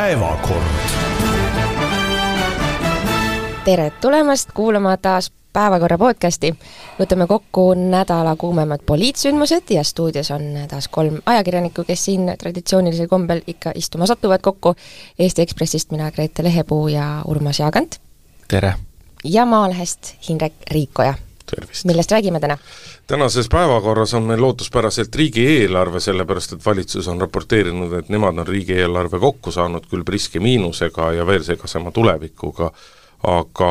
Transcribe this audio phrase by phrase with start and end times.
[0.00, 0.62] päevakord.
[3.64, 6.54] tere tulemast kuulama taas Päevakorra podcasti.
[7.00, 13.42] võtame kokku nädala kuumemad poliitsündmused ja stuudios on taas kolm ajakirjanikku, kes siin traditsioonilisel kombel
[13.46, 14.74] ikka istuma satuvad kokku.
[15.18, 18.00] Eesti Ekspressist mina, Grete Lehepuu ja Urmas Jaagant.
[18.48, 18.74] tere!
[19.24, 21.14] ja Maalehest Hindrek Riikoja.
[21.84, 22.58] Millest räägime täna?
[23.06, 29.18] tänases päevakorras on meil lootuspäraselt riigieelarve, sellepärast et valitsus on raporteerinud, et nemad on riigieelarve
[29.18, 32.70] kokku saanud küll priske miinusega ja veel segasema tulevikuga,
[33.22, 33.70] aga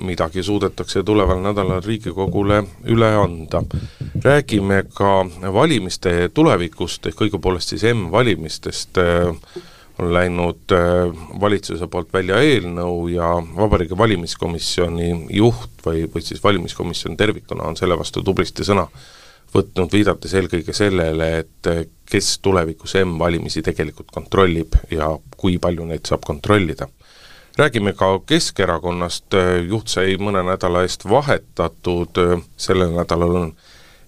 [0.00, 3.62] midagi suudetakse tuleval nädalal Riigikogule üle anda.
[4.24, 8.98] räägime ka valimiste tulevikust, ehk õigupoolest siis M-valimistest,
[9.98, 17.16] on läinud äh, valitsuse poolt välja eelnõu ja Vabariigi Valimiskomisjoni juht või, või siis valimiskomisjon
[17.16, 18.86] tervikuna on selle vastu tublisti sõna
[19.54, 26.06] võtnud, viidates eelkõige sellele, et äh, kes tulevikus M-valimisi tegelikult kontrollib ja kui palju neid
[26.06, 26.88] saab kontrollida.
[27.58, 32.22] räägime ka Keskerakonnast, äh, juht sai mõne nädala eest vahetatud,
[32.56, 33.52] sellel nädalal on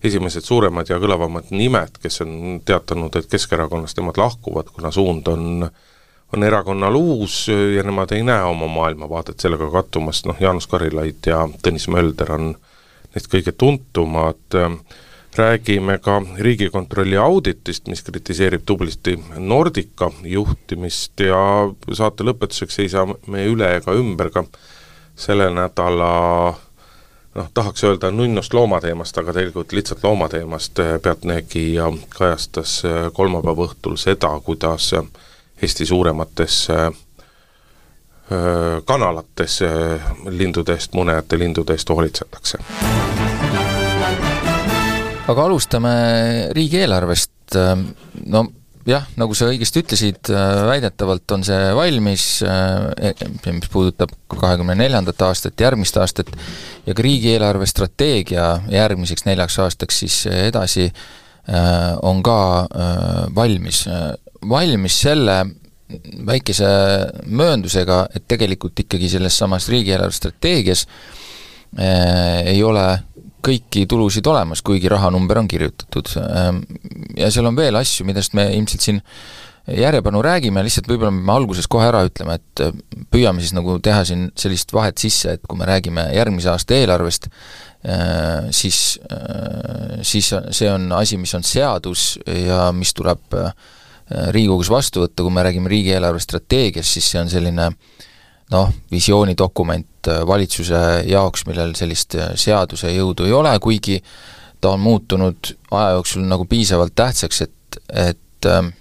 [0.04, 5.70] esimesed suuremad ja kõlavamad nimed, kes on teatanud, et Keskerakonnast nemad lahkuvad, kuna suund on
[6.32, 11.42] on erakonnal uus ja nemad ei näe oma maailmavaadet sellega kattumas, noh Jaanus Karilaid ja
[11.62, 12.52] Tõnis Mölder on
[13.14, 14.58] neist kõige tuntumad,
[15.36, 21.40] räägime ka Riigikontrolli auditist, mis kritiseerib tublisti Nordica juhtimist ja
[21.92, 24.44] saate lõpetuseks ei saa me üle ega ümber ka
[25.18, 26.12] selle nädala
[27.34, 34.92] noh, tahaks öelda nunnost loomateemast, aga tegelikult lihtsalt loomateemast, Pealtnägija kajastas kolmapäeva õhtul seda, kuidas
[35.62, 36.68] Eesti suuremates
[38.84, 39.58] kanalates
[40.30, 42.58] lindude eest, munejate lindude eest hoolitsetakse.
[45.28, 45.90] aga alustame
[46.56, 47.58] riigieelarvest,
[48.26, 48.46] no
[48.88, 50.30] jah, nagu sa õigesti ütlesid,
[50.68, 53.12] väidetavalt on see valmis, e,
[53.52, 56.30] mis puudutab kahekümne neljandat aastat, järgmist aastat,
[56.86, 60.90] ja ka riigieelarve strateegia järgmiseks neljaks aastaks siis edasi
[62.06, 62.38] on ka
[63.34, 63.86] valmis.
[64.48, 65.38] valmis selle
[66.26, 66.68] väikese
[67.26, 70.86] mööndusega, et tegelikult ikkagi selles samas riigieelarve strateegias
[71.80, 72.86] ei ole
[73.44, 76.12] kõiki tulusid olemas, kuigi rahanumber on kirjutatud.
[76.20, 76.64] Ehm,
[77.18, 79.00] ja seal on veel asju, millest me ilmselt siin
[79.76, 82.76] järjepanu räägime, lihtsalt võib-olla me alguses kohe ära ütleme, et äh,
[83.12, 87.28] püüame siis nagu teha siin sellist vahet sisse, et kui me räägime järgmise aasta eelarvest,
[87.84, 93.40] äh, siis, äh, siis see on asi, mis on seadus ja mis tuleb
[94.10, 97.68] Riigikogus vastu võtta, kui me räägime riigieelarve strateegiast, siis see on selline
[98.50, 104.00] noh, visioonidokument valitsuse jaoks, millel sellist seaduse jõudu ei ole, kuigi
[104.60, 108.72] ta on muutunud aja jooksul nagu piisavalt tähtsaks, et, et äh,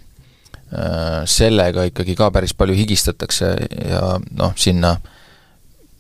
[1.26, 3.54] sellega ikkagi ka päris palju higistatakse
[3.90, 4.96] ja noh, sinna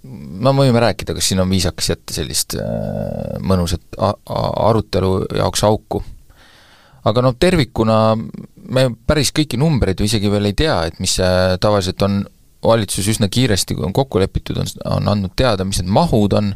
[0.03, 6.03] no võime rääkida, kas siin on viisakas jätta sellist äh, mõnusat arutelu jaoks auku.
[7.05, 8.17] aga noh, tervikuna
[8.69, 12.21] me päris kõiki numbreid ju isegi veel ei tea, et mis see tavaliselt on
[12.63, 16.53] valitsus üsna kiiresti, kui on kokku lepitud, on, on andnud teada, mis need mahud on,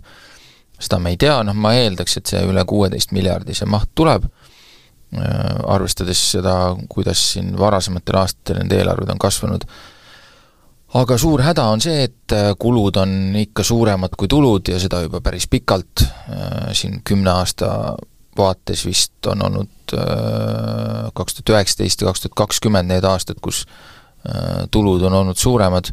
[0.80, 4.28] seda me ei tea, noh ma eeldaks, et see üle kuueteist miljardi see maht tuleb,
[4.28, 5.26] äh,
[5.72, 6.58] arvestades seda,
[6.92, 9.68] kuidas siin varasematel aastatel need eelarved on kasvanud,
[11.00, 15.06] aga suur häda on see, et äh, kulud on ikka suuremad kui tulud ja seda
[15.06, 17.96] juba päris pikalt, äh, siin kümne aasta
[18.38, 19.70] vaates vist on olnud
[21.14, 23.60] kaks tuhat üheksateist ja kaks tuhat kakskümmend need aastad, kus
[24.72, 25.90] tulud on olnud suuremad,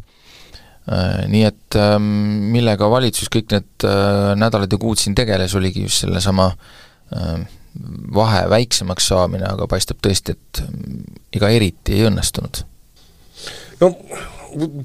[0.91, 2.03] äh, nii et ähm,
[2.53, 6.51] millega valitsus kõik need äh, nädalad ja kuud siin tegeles, oligi just sellesama
[8.15, 10.61] vahe väiksemaks saamine, aga paistab tõesti, et
[11.35, 12.61] ega eriti ei õnnestunud.
[13.81, 13.89] no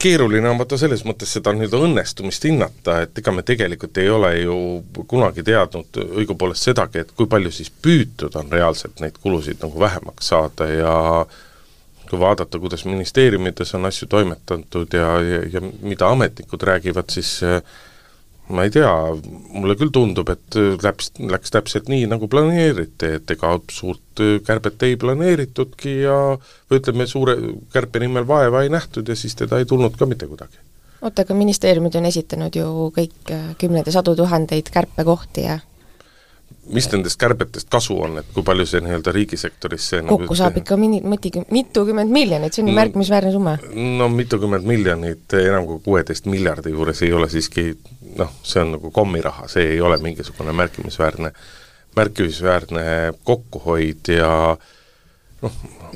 [0.03, 4.33] keeruline on vaata selles mõttes seda nii-öelda õnnestumist hinnata, et ega me tegelikult ei ole
[4.41, 4.59] ju
[5.07, 10.35] kunagi teadnud õigupoolest sedagi, et kui palju siis püütud on reaalselt neid kulusid nagu vähemaks
[10.35, 11.43] saada ja äh,
[12.11, 17.61] kui vaadata, kuidas ministeeriumites on asju toimetatud ja, ja, ja mida ametnikud räägivad, siis eh,
[18.49, 18.91] ma ei tea,
[19.55, 24.99] mulle küll tundub, et läks, läks täpselt nii, nagu planeeriti, et ega suurt kärbet ei
[25.01, 26.19] planeeritudki ja
[26.71, 27.37] või ütleme, suure
[27.75, 30.63] kärpe nimel vaeva ei nähtud ja siis teda ei tulnud ka mitte kuidagi.
[31.03, 35.59] oota, aga ministeeriumid on esitanud ju kõik eh, kümneid ja sadu tuhandeid kärpekohti ja
[36.73, 40.57] mis nendest kärbetest kasu on, et kui palju see nii-öelda riigisektoris see kokku nagu, saab
[40.61, 43.57] ikka mini-, miti-, mitukümmend miljonit, see on ju märkimisväärne summa.
[43.99, 47.69] no mitukümmend miljonit enam kui kuueteist miljardi juures ei ole siiski
[48.19, 51.33] noh, see on nagu kommiraha, see ei ole mingisugune märkimisväärne,
[51.97, 52.87] märkimisväärne
[53.25, 54.33] kokkuhoid ja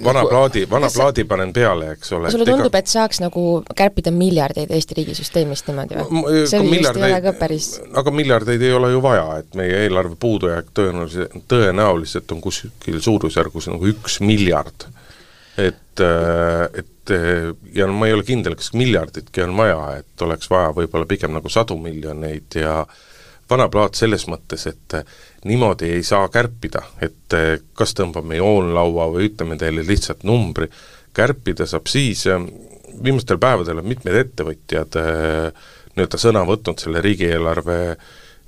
[0.04, 2.30] vana plaadi, vana kas plaadi panen peale, eks ole.
[2.32, 3.44] sulle tundub, et saaks nagu
[3.76, 6.44] kärpida miljardeid Eesti riigisüsteemist niimoodi või?
[6.50, 7.68] see vist ei ole ka päris
[8.00, 13.70] aga miljardeid ei ole ju vaja, et meie eelarve puudujääk tõenäoliselt, tõenäoliselt on kuskil suurusjärgus
[13.72, 14.88] nagu üks miljard.
[15.58, 17.14] et, et
[17.74, 21.34] ja no ma ei ole kindel, kas miljarditki on vaja, et oleks vaja võib-olla pigem
[21.36, 22.84] nagu sadu miljoneid ja
[23.50, 24.96] vana plaat selles mõttes, et
[25.44, 30.70] niimoodi ei saa kärpida, et eh, kas tõmbame joonlaua või ütleme teile lihtsalt numbri,
[31.16, 32.40] kärpida saab siis, eh,
[33.02, 37.80] viimastel päevadel on mitmed ettevõtjad eh, nii-öelda sõna võtnud selle riigieelarve,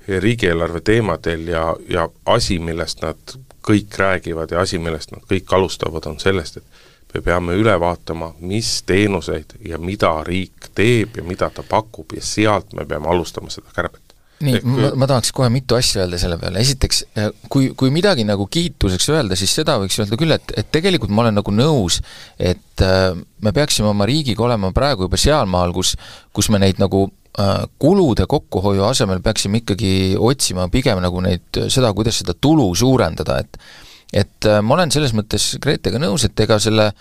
[0.07, 6.07] riigieelarve teemadel ja, ja asi, millest nad kõik räägivad ja asi, millest nad kõik alustavad,
[6.07, 11.49] on sellest, et me peame üle vaatama, mis teenuseid ja mida riik teeb ja mida
[11.53, 14.02] ta pakub ja sealt me peame alustama seda kärbet
[14.43, 17.03] nii, ma, ma tahaks kohe mitu asja öelda selle peale, esiteks
[17.51, 21.25] kui, kui midagi nagu kiituseks öelda, siis seda võiks öelda küll, et, et tegelikult ma
[21.25, 21.99] olen nagu nõus,
[22.37, 25.95] et äh, me peaksime oma riigiga olema praegu juba sealmaal, kus,
[26.35, 31.93] kus me neid nagu äh, kulude kokkuhoiu asemel peaksime ikkagi otsima pigem nagu neid, seda,
[31.95, 33.59] kuidas seda tulu suurendada, et
[34.13, 36.91] et ma olen selles mõttes Gretega nõus, et ega selle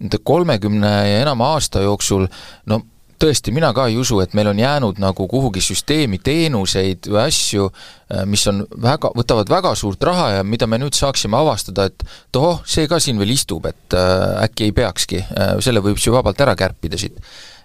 [0.00, 2.26] nende kolmekümne ja enama aasta jooksul
[2.68, 2.82] no
[3.20, 7.68] tõesti, mina ka ei usu, et meil on jäänud nagu kuhugi süsteemi teenuseid või asju,
[7.70, 12.04] äh, mis on väga, võtavad väga suurt raha ja mida me nüüd saaksime avastada, et
[12.32, 16.16] tohoh, see ka siin veel istub, et äh, äkki ei peakski äh,, selle võiks ju
[16.16, 17.16] vabalt ära kärpida siit.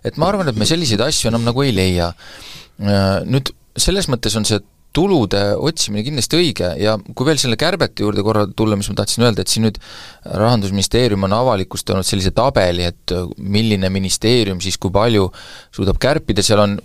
[0.06, 3.22] et ma arvan, et me selliseid asju enam nagu ei leia äh,.
[3.26, 4.60] Nüüd selles mõttes on see
[4.96, 9.28] tulude otsimine kindlasti õige ja kui veel selle kärbete juurde korra tulla, mis ma tahtsin
[9.28, 9.80] öelda, et siin nüüd
[10.26, 15.30] Rahandusministeerium on avalikustanud sellise tabeli, et milline ministeerium siis kui palju
[15.76, 16.78] suudab kärpida, seal on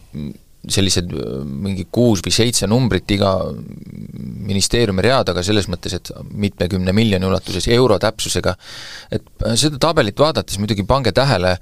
[0.69, 1.09] sellised
[1.47, 3.33] mingi kuus või seitse numbrit iga
[4.51, 8.55] ministeeriumi rea taga, selles mõttes, et mitmekümne miljoni ulatuses euro täpsusega,
[9.15, 9.25] et
[9.61, 11.55] seda tabelit vaadates muidugi pange tähele,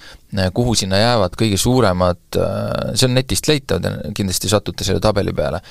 [0.54, 2.40] kuhu sinna jäävad kõige suuremad,
[2.94, 3.86] see on netist leitav,
[4.18, 5.62] kindlasti satute selle tabeli peale,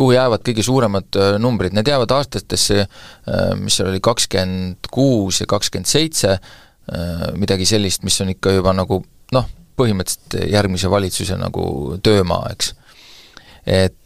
[0.00, 5.42] kuhu jäävad kõige suuremad äh, numbrid, need jäävad aastatesse, äh, mis seal oli, kakskümmend kuus
[5.42, 9.02] ja kakskümmend seitse, äh, midagi sellist, mis on ikka juba nagu
[9.36, 9.48] noh,
[9.80, 11.64] põhimõtteliselt järgmise valitsuse nagu
[12.04, 12.74] töömaa, eks.
[13.66, 13.96] et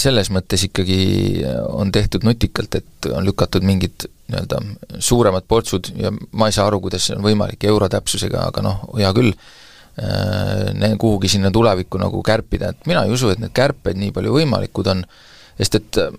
[0.00, 4.58] selles mõttes ikkagi on tehtud nutikalt, et on lükatud mingid nii-öelda
[4.98, 8.80] suuremad portsud ja ma ei saa aru, kuidas see on võimalik euro täpsusega, aga noh,
[8.98, 9.30] hea küll
[10.98, 14.90] kuhugi sinna tulevikku nagu kärpida, et mina ei usu, et need kärped nii palju võimalikud
[14.90, 15.04] on,
[15.58, 16.16] sest et äh,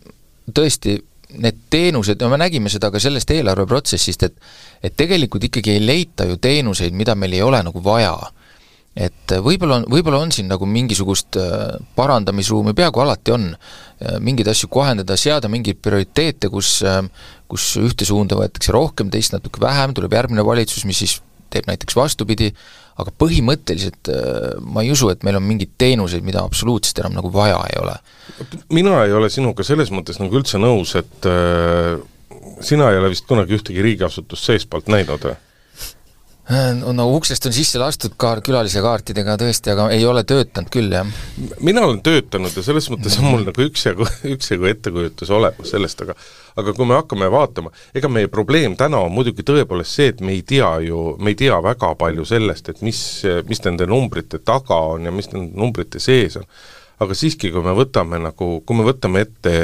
[0.56, 1.00] tõesti,
[1.42, 4.38] need teenused, no me nägime seda ka sellest eelarveprotsessist, et
[4.86, 8.16] et tegelikult ikkagi ei leita ju teenuseid, mida meil ei ole nagu vaja.
[8.95, 11.36] et äh, võib-olla on, võib-olla on siin nagu mingisugust
[11.95, 13.50] parandamisruumi, peaaegu alati on,
[14.24, 16.81] mingeid asju kohendada, seada mingeid prioriteete, kus
[17.51, 21.19] kus ühte suunda võetakse rohkem, teist natuke vähem, tuleb järgmine valitsus, mis siis
[21.54, 22.51] teeb näiteks vastupidi,
[23.01, 27.31] aga põhimõtteliselt äh, ma ei usu, et meil on mingeid teenuseid, mida absoluutselt enam nagu
[27.33, 27.95] vaja ei ole.
[28.74, 31.97] mina ei ole sinuga selles mõttes nagu üldse nõus, et äh,
[32.63, 35.36] sina ei ole vist kunagi ühtegi riigiasutust seestpoolt näinud või?
[36.45, 40.94] Äh, no uksest on sisse lastud kaar, külalise kaartidega tõesti, aga ei ole töötanud küll,
[40.94, 41.07] jah.
[41.59, 46.15] mina olen töötanud ja selles mõttes on mul nagu üksjagu, üksjagu ettekujutus olemas sellest, aga
[46.56, 50.36] aga kui me hakkame vaatama, ega meie probleem täna on muidugi tõepoolest see, et me
[50.36, 53.00] ei tea ju, me ei tea väga palju sellest, et mis,
[53.50, 56.47] mis nende numbrite taga on ja mis nende numbrite sees on.
[57.04, 59.56] aga siiski, kui me võtame nagu, kui me võtame ette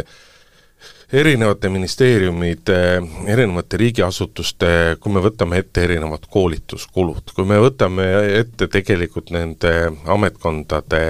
[1.11, 4.67] erinevate ministeeriumide, erinevate riigiasutuste,
[4.99, 8.05] kui me võtame ette erinevad koolituskulud, kui me võtame
[8.39, 9.73] ette tegelikult nende
[10.11, 11.01] ametkondade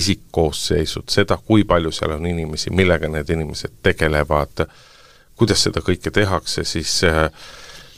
[0.00, 4.64] isikkoosseisud, seda, kui palju seal on inimesi, millega need inimesed tegelevad,
[5.40, 7.26] kuidas seda kõike tehakse, siis äh,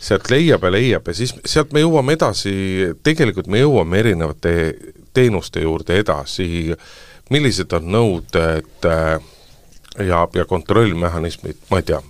[0.02, 2.54] sealt leiab ja leiab ja siis sealt me jõuame edasi,
[3.02, 4.54] tegelikult me jõuame erinevate
[5.14, 6.72] teenuste juurde edasi,
[7.34, 9.16] millised on nõuded äh,
[9.98, 12.00] ja, ja kontrollmehhanismid, ma ei tea,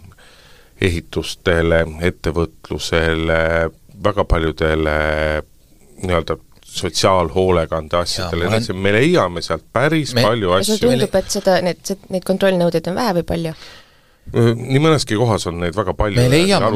[0.83, 3.43] ehitustele, ettevõtlusele,
[4.03, 4.97] väga paljudele
[6.03, 6.37] nii-öelda
[6.73, 8.67] sotsiaalhoolekande asjadele, olen...
[8.81, 10.77] me leiame sealt päris me, palju asju.
[10.79, 13.55] sulle tundub, et seda, need, neid kontrollnõudeid on vähe või palju?
[14.33, 16.69] Nii mõneski kohas on neid väga palju me leiame,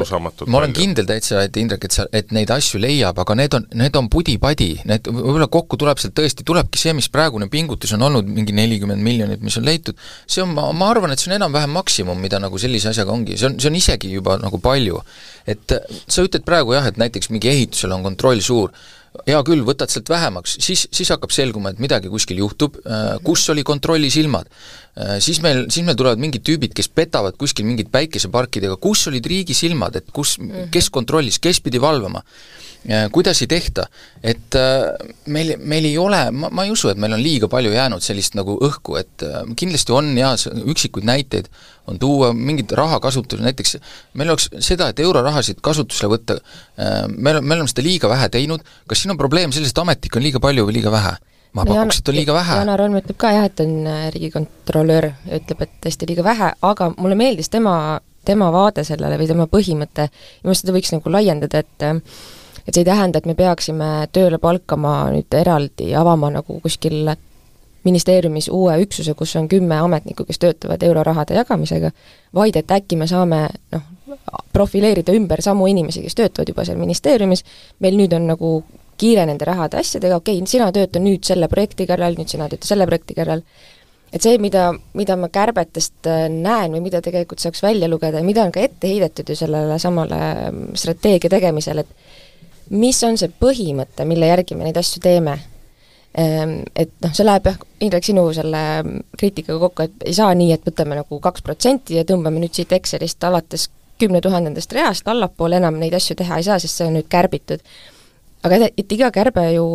[0.50, 3.68] ma olen kindel täitsa, et Indrek, et sa, et neid asju leiab, aga need on,
[3.80, 8.04] need on pudi-padi, need võib-olla kokku tuleb sealt tõesti, tulebki see, mis praegune pingutus on
[8.08, 11.38] olnud, mingi nelikümmend miljonit, mis on leitud, see on, ma, ma arvan, et see on
[11.38, 15.00] enam-vähem maksimum, mida nagu sellise asjaga ongi, see on, see on isegi juba nagu palju.
[15.46, 15.78] et
[16.10, 18.74] sa ütled praegu jah, et näiteks mingi ehitusel on kontroll suur,
[19.24, 22.76] hea küll, võtad sealt vähemaks, siis, siis hakkab selguma, et midagi kuskil juhtub,
[23.24, 24.50] kus oli kontrolli silmad.
[25.20, 29.52] Siis meil, siis meil tulevad mingid tüübid, kes petavad kuskil mingid päikeseparkidega, kus olid riigi
[29.52, 30.38] silmad, et kus,
[30.72, 32.22] kes kontrollis, kes pidi valvama.
[33.12, 33.88] Kuidas ei tehta,
[34.22, 37.72] et äh, meil, meil ei ole, ma, ma ei usu, et meil on liiga palju
[37.74, 40.36] jäänud sellist nagu õhku, et äh, kindlasti on jaa,
[40.70, 41.48] üksikuid näiteid
[41.90, 43.80] on tuua, mingit raha kasutusele, näiteks
[44.14, 46.38] meil oleks seda, et eurorahasid kasutusele võtta,
[46.78, 50.20] äh, me me oleme seda liiga vähe teinud, kas siin on probleem selles, et ametnikke
[50.20, 51.16] on liiga palju või liiga vähe?
[51.56, 52.58] Ma no pakuks, et on liiga vähe.
[52.60, 53.76] Janar Holm ütleb ka jah, et on
[54.14, 55.10] riigikontrolör,
[55.40, 57.76] ütleb, et tõesti liiga vähe, aga mulle meeldis tema,
[58.28, 61.88] tema vaade sellele või tema põhimõte minu arust seda võiks nagu laiendada, et
[62.66, 67.12] et see ei tähenda, et me peaksime tööle palkama nüüd eraldi, avama nagu kuskil
[67.86, 71.92] ministeeriumis uue üksuse, kus on kümme ametnikku, kes töötavad eurorahade jagamisega,
[72.34, 73.44] vaid et äkki me saame
[73.74, 73.84] noh,
[74.52, 77.44] profileerida ümber samu inimesi, kes töötavad juba seal ministeeriumis,
[77.84, 78.50] meil nüüd on nagu
[78.98, 82.68] kiire nende rahade asjadega, okei okay,, sina tööta nüüd selle projekti kallal, nüüd sina tööta
[82.68, 83.42] selle projekti kallal,
[84.12, 88.26] et see, mida, mida ma kärbetest äh, näen või mida tegelikult saaks välja lugeda ja
[88.26, 93.30] mida on ka ette heidetud ju sellele samale mm, strateegia tegemisel, et mis on see
[93.42, 95.36] põhimõte, mille järgi me neid asju teeme?
[96.16, 98.60] Ehm, et noh, see läheb jah, Indrek, sinu selle
[99.20, 102.72] kriitikaga kokku, et ei saa nii, et võtame nagu kaks protsenti ja tõmbame nüüd siit
[102.72, 103.68] Excelist alates
[104.00, 107.60] kümne tuhandendast reast allapoole enam neid asju teha ei saa, sest see on nüüd kärbitud.
[108.46, 109.66] Aga et, iga kärbe ju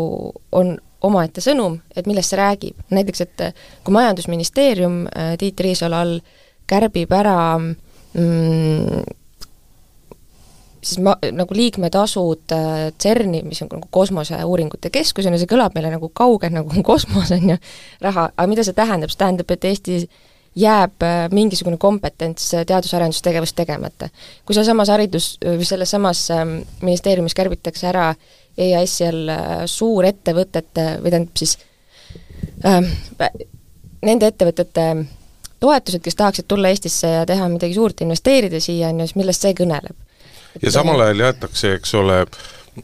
[0.51, 2.83] on omaette sõnum, et millest see räägib.
[2.89, 3.47] näiteks, et
[3.83, 6.19] kui Majandusministeerium äh, Tiit Riisalo all
[6.69, 9.01] kärbib ära mm,
[10.81, 15.77] siis ma, nagu liikmetasud äh, CERN-i, mis on nagu kosmoseuuringute keskus, on ju, see kõlab
[15.77, 17.61] meile nagu kauge, nagu kosmos, on ju,
[18.03, 20.07] raha, aga mida see tähendab, see tähendab, et Eestis
[20.57, 24.09] jääb äh, mingisugune kompetents äh, teadus-arendustegevust tegemata.
[24.45, 26.25] kui sealsamas haridus, või selles samas
[26.81, 28.40] ministeeriumis kärbitakse ära EAS-i
[29.07, 29.33] all
[29.69, 31.57] suurettevõtete, või tähendab siis
[32.65, 32.81] äh,
[34.05, 34.85] nende ettevõtete
[35.61, 39.45] toetused, kes tahaksid tulla Eestisse ja teha midagi suurt, investeerida siia, on ju, siis millest
[39.45, 39.97] see kõneleb?
[40.61, 42.25] ja samal ajal jäetakse, eks ole,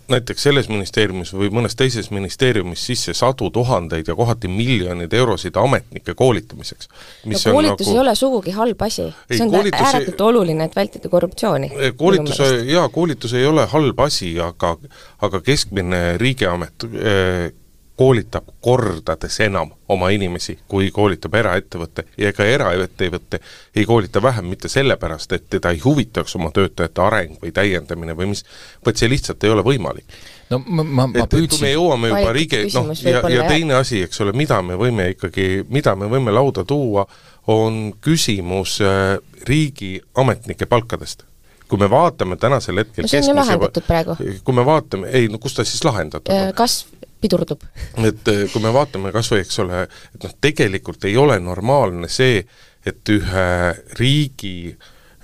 [0.07, 6.13] näiteks selles ministeeriumis või mõnes teises ministeeriumis sisse sadu tuhandeid ja kohati miljoneid eurosid ametnike
[6.13, 6.89] koolitamiseks.
[7.25, 7.95] no koolitus nagu...
[7.95, 9.85] ei ole sugugi halb asi, see on koolitus...
[9.87, 11.71] ääretult oluline, et vältida korruptsiooni.
[11.97, 14.75] koolitus, jaa, koolitus ei ole halb asi, aga
[15.21, 17.53] aga keskmine riigiamet eh,
[17.97, 23.39] koolitab kordades enam oma inimesi, kui koolitab eraettevõte ja ega eraettevõte
[23.75, 28.29] ei koolita vähem mitte sellepärast, et teda ei huvitaks oma töötajate areng või täiendamine või
[28.33, 28.43] mis,
[28.85, 30.05] vaid see lihtsalt ei ole võimalik.
[30.49, 34.21] no ma, ma, ma püüdsin me jõuame juba riigi, noh, ja, ja teine asi, eks
[34.21, 37.07] ole, mida me võime ikkagi, mida me võime lauda tuua,
[37.47, 39.17] on küsimus äh,
[39.49, 41.25] riigiametnike palkadest
[41.67, 44.15] kui me vaatame tänasel hetkel no see on ju lahendatud praegu.
[44.43, 46.53] kui me vaatame, ei no kus ta siis lahendatud on?
[46.55, 47.63] kasv pidurdub.
[48.03, 52.09] et eh, kui me vaatame kas või, eks ole, et noh, tegelikult ei ole normaalne
[52.11, 52.43] see,
[52.87, 53.47] et ühe
[53.99, 54.75] riigi,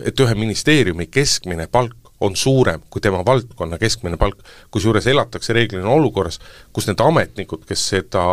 [0.03, 4.39] et ühe ministeeriumi keskmine palk on suurem kui tema valdkonna keskmine palk,
[4.71, 6.39] kusjuures elatakse reeglina olukorras,
[6.73, 8.23] kus need ametnikud, kes seda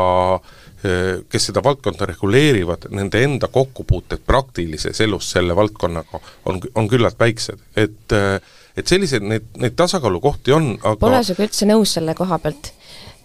[0.85, 7.19] eh, kes seda valdkonda reguleerivad, nende enda kokkupuuted praktilises elus selle valdkonnaga on, on küllalt
[7.21, 12.15] väiksed, et eh, et selliseid, neid, neid tasakaalukohti on, aga Pole sinuga üldse nõus selle
[12.17, 12.71] koha pealt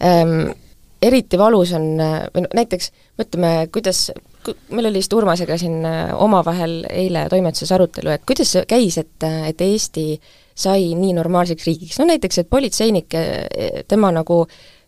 [0.03, 0.53] ähm,
[1.05, 1.89] eriti valus on,
[2.33, 4.07] või no näiteks mõtleme, kuidas,
[4.69, 9.27] meil oli just Urmasega siin äh, omavahel eile toimetuses arutelu, et kuidas see käis, et,
[9.49, 10.07] et Eesti
[10.55, 14.45] sai nii normaalseks riigiks, no näiteks, et politseinik, äh, tema nagu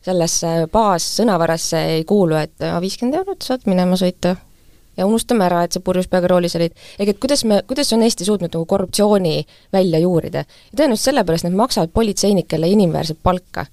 [0.07, 4.37] sellesse baassõnavarasse ei kuulu, et viiskümmend eurot saad minema sõita
[4.97, 6.73] ja unustame ära, et sa purjus peaga roolis olid.
[6.99, 10.45] ehk et kuidas me, kuidas on Eesti suutnud nagu korruptsiooni välja juurida?
[10.71, 13.65] ja tõenäoliselt sellepärast nad maksavad politseinikele inimväärset palka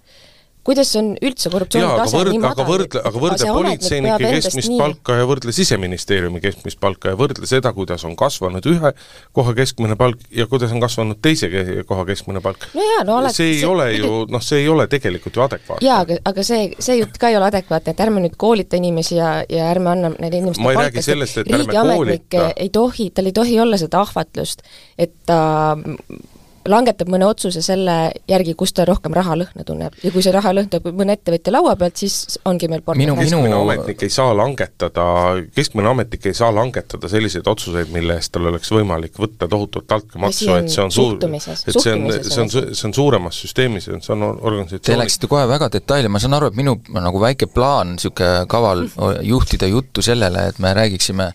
[0.65, 2.55] kuidas on üldse korruptsiooni tase võrdle, nii madal?
[2.55, 4.81] aga võrdle, aga võrdle politseinike keskmist nii...
[4.81, 8.93] palka ja võrdle Siseministeeriumi keskmist palka ja võrdle seda, kuidas on kasvanud ühe
[9.37, 11.51] koha keskmine palk ja kuidas on kasvanud teise
[11.89, 12.69] koha keskmine palk.
[12.75, 15.87] no no alati see ei see, ole ju, noh, see ei ole tegelikult ju adekvaatne.
[15.87, 19.19] jaa, aga, aga see, see jutt ka ei ole adekvaatne, et ärme nüüd koolita inimesi
[19.21, 23.81] ja, ja ärme anna neile inimestele palka, sest riigiametnik ei tohi, tal ei tohi olla
[23.81, 24.65] seda ahvatlust,
[24.99, 25.43] et ta
[25.77, 26.33] äh,
[26.69, 27.97] langetab mõne otsuse selle
[28.31, 29.97] järgi, kus ta rohkem rahalõhna tunneb.
[30.03, 33.61] ja kui see rahalõhn tuleb mõne ettevõtja laua pealt, siis ongi meil minu, keskmine minu...
[33.63, 35.07] ametnik ei saa langetada,
[35.55, 40.51] keskmine ametnik ei saa langetada selliseid otsuseid, mille eest tal oleks võimalik võtta tohutult altkäemaksu,
[40.59, 44.29] et see on suur, et see on, see on, see on suuremas süsteemis, see on
[44.31, 48.49] organisatsioon Te läksite kohe väga detaili, ma saan aru, et minu nagu väike plaan, niisugune
[48.51, 48.87] kaval
[49.33, 51.33] juhtida juttu sellele, et me räägiksime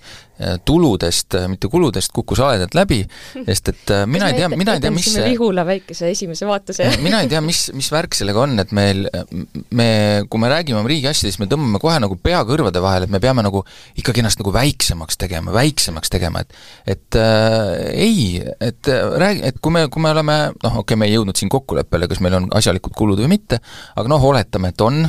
[0.65, 3.01] tuludest, mitte kuludest, kukkus haledalt läbi,
[3.49, 6.87] sest et mina ei tea, mina ei tea, mis see Vihula väikese esimese vaatuse?
[7.03, 9.05] Mina ei tea, mis, mis värk sellega on, et meil,
[9.75, 9.89] me,
[10.29, 13.21] kui me räägime oma riigi asjadest, me tõmbame kohe nagu pea kõrvade vahele, et me
[13.23, 13.63] peame nagu
[13.99, 16.55] ikkagi ennast nagu väiksemaks tegema, väiksemaks tegema, et
[16.89, 21.09] et äh, ei, et räägi, et kui me, kui me oleme noh, okei okay,, me
[21.09, 23.59] ei jõudnud siin kokkuleppele, kas meil on asjalikud kulud või mitte,
[23.99, 25.01] aga noh, oletame, et on,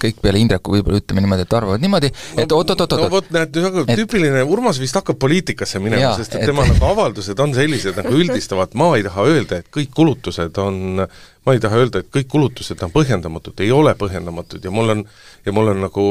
[0.00, 3.86] kõik peale Indreku võib-olla ütleme niimoodi, et arvavad niimoodi, et oot-oot-oot-oot no vot, näed, väga
[4.06, 8.14] tüüpiline, Urmas vist hakkab poliitikasse minema, sest et, et tema nagu avaldused on sellised nagu
[8.14, 11.02] üldistavad, ma ei taha öelda, et kõik kulutused on
[11.46, 15.04] ma ei taha öelda, et kõik kulutused on põhjendamatud, ei ole põhjendamatud ja mul on,
[15.46, 16.06] ja mul on nagu,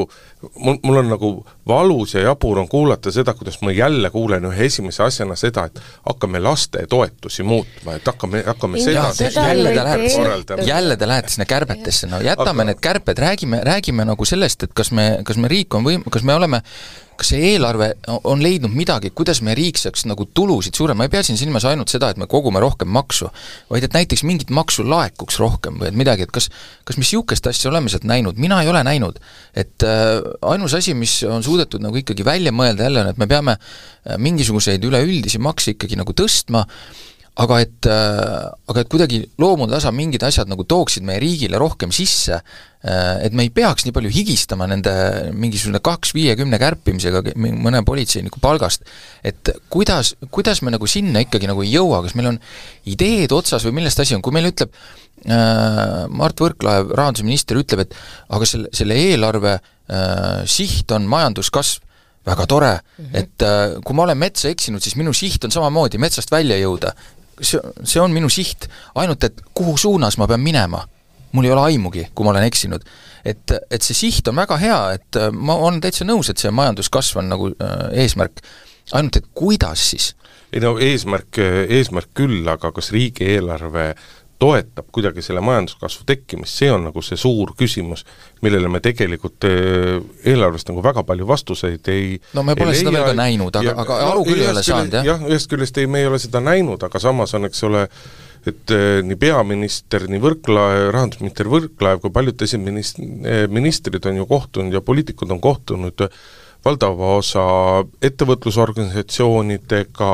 [0.54, 1.30] mul, mul on nagu
[1.68, 5.80] valus ja jabur on kuulata seda, kuidas ma jälle kuulen ühe esimese asjana seda, et
[6.08, 11.48] hakkame lastetoetusi muutma, et hakkame, hakkame seda, seda jälle te lähete, jälle te lähete sinna
[11.52, 12.70] kärbetesse, no jätame Aga...
[12.72, 16.24] need kärped, räägime, räägime nagu sellest, et kas me, kas me riik on võim-, kas
[16.24, 16.64] me oleme
[17.16, 17.90] kas see eelarve
[18.28, 21.64] on leidnud midagi, kuidas meie riik saaks nagu tulusid suurem, ma ei pea siin silmas
[21.68, 23.30] ainult seda, et me kogume rohkem maksu,
[23.72, 26.48] vaid et näiteks mingit maksu laekuks rohkem või et midagi, et kas
[26.86, 29.18] kas me niisugust asja oleme sealt näinud, mina ei ole näinud.
[29.54, 33.26] et äh, ainus asi, mis on suudetud nagu ikkagi välja mõelda jälle, on, et me
[33.26, 36.66] peame äh, mingisuguseid üleüldisi makse ikkagi nagu tõstma,
[37.36, 42.38] aga et, äh, aga et kuidagi loomutasa mingid asjad nagu tooksid meie riigile rohkem sisse,
[42.40, 44.92] äh, et me ei peaks nii palju higistama nende
[45.36, 48.88] mingisugune kaks viiekümne kärpimisega mõne politseiniku palgast,
[49.20, 52.40] et kuidas, kuidas me nagu sinna ikkagi nagu ei jõua, kas meil on
[52.88, 57.98] ideed otsas või millest asi on, kui meil ütleb äh, Mart Võrklaev, rahandusminister, ütleb, et
[58.32, 61.82] aga selle, selle eelarve äh, siht on majanduskasv,
[62.26, 62.72] väga tore.
[62.98, 63.18] Mm, -hmm.
[63.20, 66.90] et äh, kui ma olen metsa eksinud, siis minu siht on samamoodi metsast välja jõuda
[67.40, 70.84] see, see on minu siht, ainult et kuhu suunas ma pean minema,
[71.32, 72.84] mul ei ole aimugi, kui ma olen eksinud.
[73.26, 76.52] et, et see siht on väga hea, et äh, ma olen täitsa nõus, et see
[76.54, 78.44] majanduskasv on nagu äh, eesmärk,
[78.92, 80.14] ainult et kuidas siis?
[80.52, 83.90] ei no eesmärk, eesmärk küll, aga kas riigieelarve
[84.38, 88.04] toetab kuidagi selle majanduskasvu tekkimist, see on nagu see suur küsimus,
[88.44, 89.96] millele me tegelikult eh,
[90.28, 93.98] eelarvest nagu väga palju vastuseid ei no me pole seda veel ka näinud, aga, aga
[94.10, 95.10] aru no, küll ei ole saanud, jah?
[95.12, 97.86] jah, ühest küljest ei, me ei ole seda näinud, aga samas on, eks ole,
[98.46, 104.20] et eh, nii peaminister, nii Võrklaev, rahandusminister Võrklaev kui paljud teised minist-, eh, ministrid on
[104.20, 106.20] ju kohtunud ja poliitikud on kohtunud äh,
[106.66, 107.44] valdava osa
[108.04, 110.10] ettevõtlusorganisatsioonidega,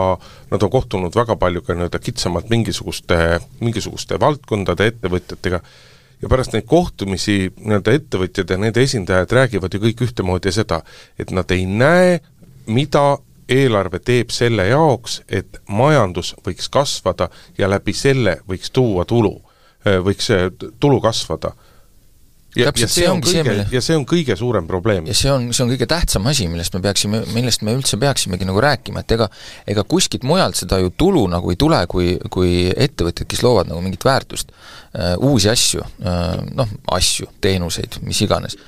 [0.53, 3.17] nad on kohtunud väga palju ka nii-öelda kitsamalt mingisuguste,
[3.61, 5.59] mingisuguste valdkondade ettevõtjatega,
[6.23, 10.79] ja pärast neid kohtumisi nii-öelda ettevõtjad ja nende esindajad räägivad ju kõik ühtemoodi seda,
[11.19, 12.21] et nad ei näe,
[12.71, 13.05] mida
[13.53, 19.35] eelarve teeb selle jaoks, et majandus võiks kasvada ja läbi selle võiks tuua tulu,
[20.07, 20.31] võiks
[20.81, 21.53] tulu kasvada
[22.57, 25.07] ja, ja see on kõige, ja see on kõige suurem probleem.
[25.09, 28.49] ja see on, see on kõige tähtsam asi, millest me peaksime, millest me üldse peaksimegi
[28.49, 29.29] nagu rääkima, et ega
[29.73, 33.81] ega kuskilt mujalt seda ju tulu nagu ei tule, kui, kui ettevõtted, kes loovad nagu
[33.85, 38.59] mingit väärtust äh,, uusi asju äh,, noh, asju, teenuseid, mis iganes.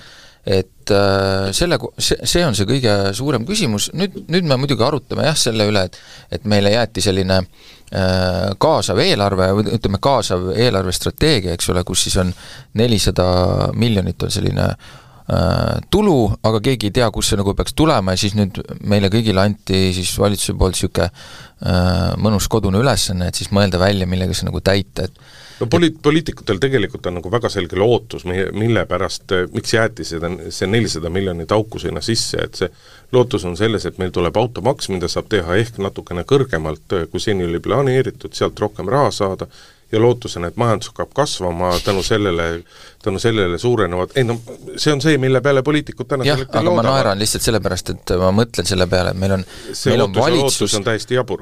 [0.45, 5.39] Et äh, selle, see, on see kõige suurem küsimus, nüüd, nüüd me muidugi arutame jah,
[5.39, 5.97] selle üle, et
[6.37, 12.35] et meile jäeti selline äh, kaasav eelarve ütleme, kaasav eelarvestrateegia, eks ole, kus siis on
[12.77, 18.13] nelisada miljonit on selline äh, tulu, aga keegi ei tea, kust see nagu peaks tulema
[18.13, 23.41] ja siis nüüd meile kõigile anti siis valitsuse poolt niisugune äh, mõnus kodune ülesanne, et
[23.41, 25.25] siis mõelda välja, millega see nagu täita, et
[25.61, 30.07] no poli-, poliitikutel tegelikult on nagu väga selge lootus, meie, mille pärast, eh, miks jäeti
[30.09, 32.71] seda, see nelisada miljonit auku sinna sisse, et see
[33.15, 37.23] lootus on selles, et meil tuleb automaks, mida saab teha ehk natukene kõrgemalt, eh, kui
[37.23, 39.49] seni oli planeeritud, sealt rohkem raha saada,
[39.93, 42.63] ja lootusena, et majandus hakkab kasvama tänu sellele,
[43.03, 44.37] tänu sellele suurenevad, ei no
[44.77, 46.85] see on see, mille peale poliitikud täna jah, aga loodavad.
[46.85, 50.15] ma naeran lihtsalt sellepärast, et ma mõtlen selle peale, et meil on see meil on
[50.17, 50.77] valitsus,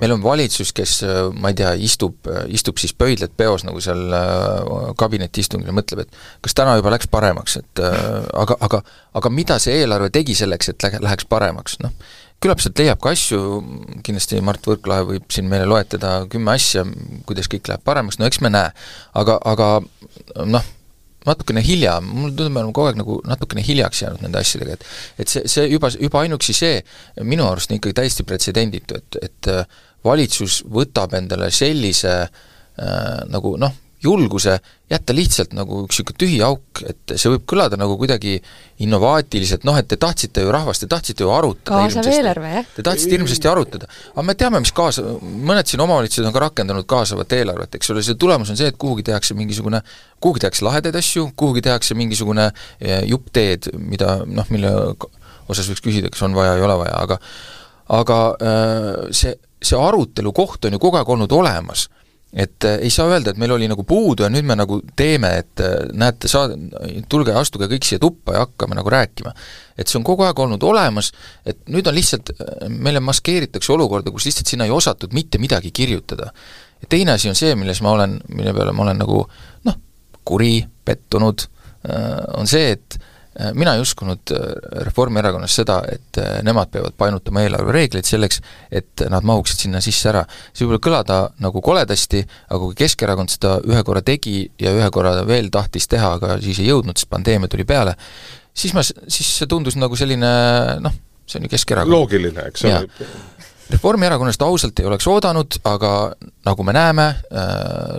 [0.01, 0.97] meil on valitsus, kes
[1.39, 6.21] ma ei tea, istub, istub siis pöidlad peos nagu seal äh, kabinetiistungil ja mõtleb, et
[6.45, 8.03] kas täna juba läks paremaks, et äh,
[8.45, 8.83] aga, aga
[9.19, 11.95] aga mida see eelarve tegi selleks, et lä-, läheks paremaks, noh
[12.43, 13.41] küllap sealt leiab ka asju,
[14.05, 16.85] kindlasti Mart Võrklaev võib siin meile loetleda kümme asja,
[17.29, 18.73] kuidas kõik läheb paremaks, no eks me näe.
[19.19, 19.69] aga, aga
[20.51, 20.71] noh,
[21.27, 25.23] natukene hilja, mulle tundub, me oleme kogu aeg nagu natukene hiljaks jäänud nende asjadega, et
[25.23, 26.81] et see, see juba, juba ainuüksi see
[27.23, 29.53] minu arust on ikkagi täiesti pretsedenditu, et, et
[30.05, 34.57] valitsus võtab endale sellise äh, nagu noh, julguse
[34.93, 38.35] jätta lihtsalt nagu üks niisugune tühi auk, et see võib kõlada nagu kuidagi
[38.85, 42.69] innovaatiliselt, noh et te tahtsite ju rahvast, te tahtsite ju arutada kaasav eelarve, jah?
[42.77, 43.89] Te tahtsite hirmsasti arutada.
[44.13, 48.05] aga me teame, mis kaasa, mõned siin omavalitsused on ka rakendanud kaasavat eelarvet, eks ole,
[48.05, 49.81] see tulemus on see, et kuhugi tehakse mingisugune,
[50.21, 54.75] kuhugi tehakse lahedaid asju, kuhugi tehakse mingisugune eh, jupp teed, mida noh, mille
[55.49, 57.19] osas võiks küsida, kas on vaja, ei ole vaja, aga
[57.93, 58.19] aga
[59.13, 61.89] see, see arutelu koht on ju kogu aeg olnud olemas
[62.33, 65.35] et äh, ei saa öelda, et meil oli nagu puudu ja nüüd me nagu teeme,
[65.43, 66.57] et äh, näete, saad-,
[67.13, 69.35] tulge, astuge kõik siia tuppa ja hakkame nagu rääkima.
[69.77, 71.11] et see on kogu aeg olnud olemas,
[71.49, 75.71] et nüüd on lihtsalt, äh, meile maskeeritakse olukorda, kus lihtsalt sinna ei osatud mitte midagi
[75.71, 76.33] kirjutada.
[76.81, 79.27] ja teine asi on see, milles ma olen, mille peale ma olen nagu
[79.69, 79.81] noh,
[80.25, 81.49] kuri, pettunud,
[82.39, 82.95] on see, et
[83.55, 84.43] mina ei uskunud äh,
[84.87, 90.25] Reformierakonnas seda, et äh, nemad peavad painutama eelarvereegleid selleks, et nad mahuksid sinna sisse ära.
[90.53, 95.15] see võib kõlada nagu koledasti, aga kui Keskerakond seda ühe korra tegi ja ühe korra
[95.29, 97.97] veel tahtis teha, aga siis ei jõudnud, sest pandeemia tuli peale,
[98.53, 100.33] siis ma, siis see tundus nagu selline
[100.85, 101.93] noh, see on ju Keskerakond.
[101.93, 102.85] loogiline, eks ole.
[103.73, 105.93] Reformierakonnast ausalt ei oleks oodanud, aga
[106.45, 107.07] nagu me näeme,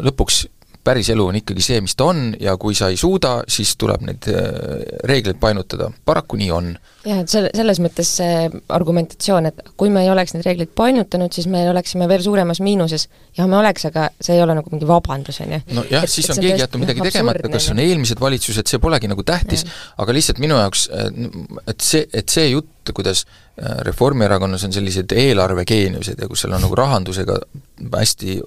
[0.05, 0.43] lõpuks
[0.83, 4.03] päris elu on ikkagi see, mis ta on ja kui sa ei suuda, siis tuleb
[4.07, 4.41] neid äh,
[5.07, 6.73] reegleid painutada, paraku nii on.
[7.07, 11.31] jah, et selle, selles mõttes see argumentatsioon, et kui me ei oleks neid reegleid painutanud,
[11.35, 13.07] siis me oleksime veel suuremas miinuses.
[13.37, 15.61] jah, me oleks, aga see ei ole nagu mingi vabandus, on ju.
[15.79, 19.65] nojah, siis on keegi jätnud midagi tegemata, kas on eelmised valitsused, see polegi nagu tähtis,
[20.03, 20.89] aga lihtsalt minu jaoks,
[21.67, 26.65] et see, et see jutt, kuidas äh, Reformierakonnas on sellised eelarvegeeniused ja kus seal on
[26.67, 27.39] nagu rahandusega
[27.93, 28.41] hästi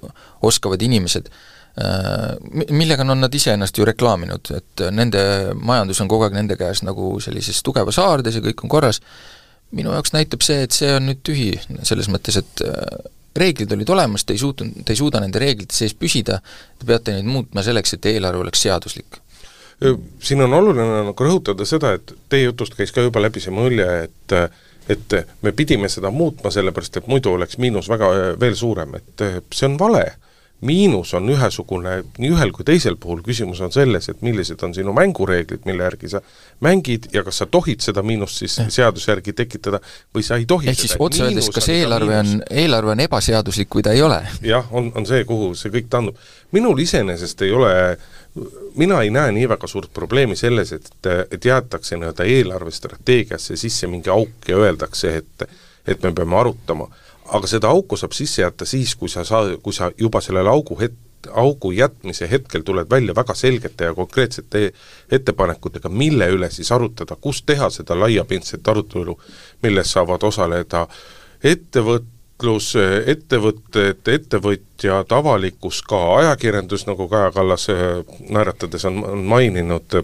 [0.44, 5.20] oskavad inimesed, Äh, millega on nad iseennast ju reklaaminud, et nende
[5.60, 9.02] majandus on kogu aeg nende käes nagu sellises tugevas haardes ja kõik on korras,
[9.76, 11.50] minu jaoks näitab see, et see on nüüd tühi,
[11.84, 15.76] selles mõttes, et äh, reeglid olid olemas, te ei suutnud, te ei suuda nende reeglite
[15.76, 16.40] sees püsida,
[16.78, 19.20] te peate neid muutma selleks, et eelarve oleks seaduslik.
[20.24, 23.90] Siin on oluline nagu rõhutada seda, et teie jutust käis ka juba läbi see mulje,
[24.06, 24.40] et
[24.86, 28.06] et me pidime seda muutma, sellepärast et muidu oleks miinus väga
[28.38, 30.04] veel suurem, et see on vale
[30.60, 34.94] miinus on ühesugune nii ühel kui teisel puhul, küsimus on selles, et millised on sinu
[34.96, 36.22] mängureeglid, mille järgi sa
[36.64, 39.80] mängid ja kas sa tohid seda miinust siis seaduse järgi tekitada
[40.16, 43.84] või sa ei tohi ehk siis otse öeldes, kas eelarve on, eelarve on ebaseaduslik või
[43.84, 44.22] ta ei ole?
[44.46, 46.16] jah, on, on see, kuhu see kõik taandub.
[46.56, 47.74] minul iseenesest ei ole
[48.76, 50.90] mina ei näe nii väga suurt probleemi selles, et,
[51.30, 55.48] et jäetakse nii-öelda eelarvestrateegiasse sisse mingi auk ja öeldakse, et
[55.86, 56.88] et me peame arutama
[57.32, 60.78] aga seda auku saab sisse jätta siis, kui sa saa-, kui sa juba sellele augu
[60.80, 64.72] het-, augu jätmise hetkel tuled välja väga selgete ja konkreetsete
[65.10, 69.16] ettepanekutega, mille üle siis arutada, kus teha seda laiapindset arutelu,
[69.62, 70.86] milles saavad osaleda
[71.44, 72.72] ettevõtlus,
[73.06, 79.98] ettevõtted, ettevõtjad, avalikkus, ka ajakirjandus, nagu Kaja Kallas äh, naeratades on, on maininud,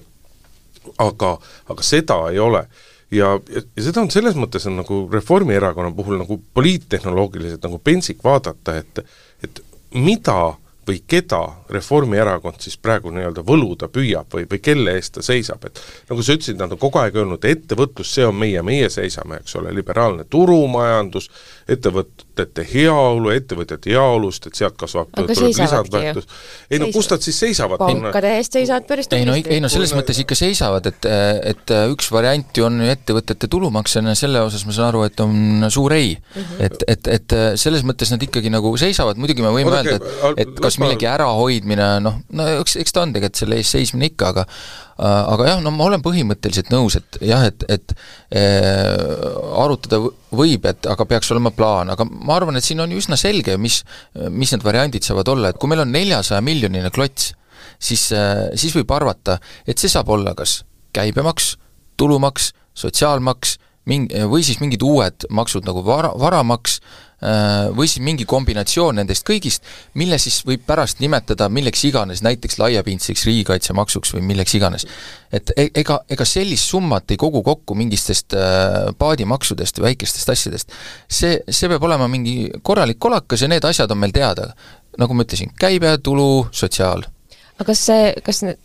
[0.99, 1.37] aga,
[1.71, 2.67] aga seda ei ole
[3.13, 8.79] ja, ja seda on selles mõttes on nagu Reformierakonna puhul nagu poliittehnoloogiliselt nagu pentsik vaadata,
[8.81, 9.05] et
[9.43, 9.63] et
[9.99, 10.55] mida
[10.89, 15.79] või keda Reformierakond siis praegu nii-öelda võluda püüab või, või kelle eest ta seisab, et
[16.11, 19.57] nagu sa ütlesid, nad on kogu aeg öelnud, ettevõtlus, see on meie, meie seisame, eks
[19.61, 21.31] ole, liberaalne turumajandus,
[21.71, 26.27] ettevõtete heaolu, ettevõtjate heaolust, et sealt kasvab, tuleb lisandväärtus.
[26.71, 27.79] ei no kus nad siis seisavad?
[27.83, 31.09] pankade eest seisavad päris ei no, ei no selles mõttes ikka seisavad, et,
[31.53, 35.69] et üks variant ju on ettevõtete tulumaks ja selle osas ma saan aru, et on
[35.73, 36.43] suur ei mm.
[36.43, 36.65] -hmm.
[36.67, 40.49] et, et, et selles mõttes nad ikkagi nagu seisavad, muidugi me võime Oodake, öelda, et,
[40.49, 44.35] et kas millegi ärahoidmine, noh, no eks, eks ta on tegelikult selle eest seismine ikka,
[44.35, 44.47] aga
[44.99, 47.95] aga jah, no ma olen põhimõtteliselt nõus, et jah, et, et
[48.37, 48.93] äh,
[49.63, 50.03] arutada
[50.33, 53.83] võib, et aga peaks olema plaan, aga ma arvan, et siin on üsna selge, mis,
[54.31, 57.33] mis need variandid saavad olla, et kui meil on neljasaja miljoniline klots,
[57.83, 60.61] siis äh,, siis võib arvata, et see saab olla kas
[60.97, 61.57] käibemaks,
[62.01, 63.57] tulumaks, sotsiaalmaks,
[63.89, 67.12] mingi, või siis mingid uued maksud nagu vara, varamaks, Äh,
[67.77, 73.27] või siis mingi kombinatsioon nendest kõigist, mille siis võib pärast nimetada milleks iganes, näiteks laiapindseks
[73.29, 74.87] riigikaitsemaksuks või milleks iganes.
[75.33, 80.75] et e-, ega, ega sellist summat ei kogu kokku mingistest äh, paadimaksudest või väikestest asjadest.
[81.09, 84.53] see, see peab olema mingi korralik kolakas ja need asjad on meil teada.
[84.99, 87.07] nagu ma ütlesin, käibe, tulu, sotsiaal.
[87.59, 88.59] aga kas see, kas need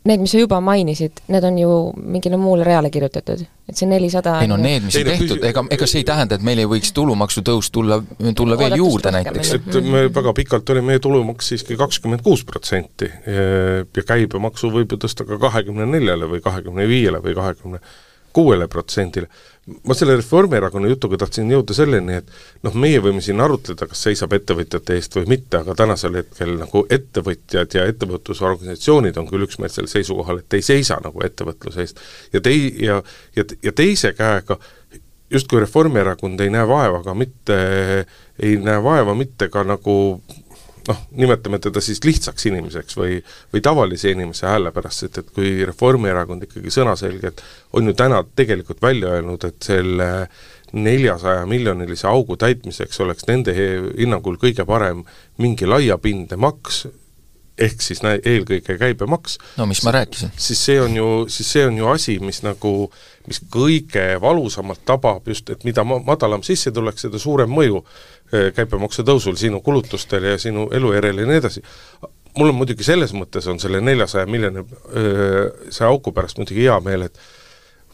[0.00, 4.38] Need, mis sa juba mainisid, need on ju mingile muule reale kirjutatud, et see nelisada
[4.40, 6.94] ei no need, mis on tehtud, ega, ega see ei tähenda, et meil ei võiks
[6.96, 7.98] tulumaksutõus tulla,
[8.36, 9.52] tulla veel juurde näiteks.
[9.58, 15.02] et me väga pikalt oli meie tulumaks siiski kakskümmend kuus protsenti ja käibemaksu võib ju
[15.04, 17.84] tõsta ka kahekümne neljale või kahekümne viiele või kahekümne
[18.32, 19.28] kuuele protsendile.
[19.86, 22.30] ma selle Reformierakonna jutuga tahtsin jõuda selleni, et
[22.66, 26.82] noh, meie võime siin arutleda, kas seisab ettevõtjate eest või mitte, aga tänasel hetkel nagu
[26.90, 32.02] ettevõtjad ja ettevõtlusorganisatsioonid on küll üksmeelsel seisukohal, et ei seisa nagu ettevõtluse eest.
[32.32, 33.02] ja tei-, ja,
[33.36, 34.58] ja, ja teise käega
[35.30, 37.58] justkui Reformierakond ei näe vaeva ka mitte,
[38.42, 39.94] ei näe vaeva mitte ka nagu
[40.88, 43.18] noh, nimetame teda siis lihtsaks inimeseks või,
[43.52, 47.42] või tavalise inimese hääle pärast, sest et kui Reformierakond ikkagi sõnaselgelt
[47.76, 50.10] on ju täna tegelikult välja öelnud, et selle
[50.72, 55.02] neljasaja miljonilise augu täitmiseks oleks nende hinnangul kõige parem
[55.42, 56.84] mingi laiapindemaks,
[57.60, 59.38] ehk siis nä-, eelkõige käibemaks.
[59.56, 60.32] no mis ma rääkisin.
[60.36, 62.90] siis see on ju, siis see on ju asi, mis nagu,
[63.28, 67.82] mis kõige valusamalt tabab just, et mida ma-, madalam sissetulek, seda suurem mõju
[68.32, 71.64] eh, käibemaksu tõusul sinu kulutustele ja sinu elujärjele ja nii edasi.
[72.38, 76.80] mul on muidugi selles mõttes, on selle neljasaja miljoni eh, see auku pärast muidugi hea
[76.84, 77.18] meel, et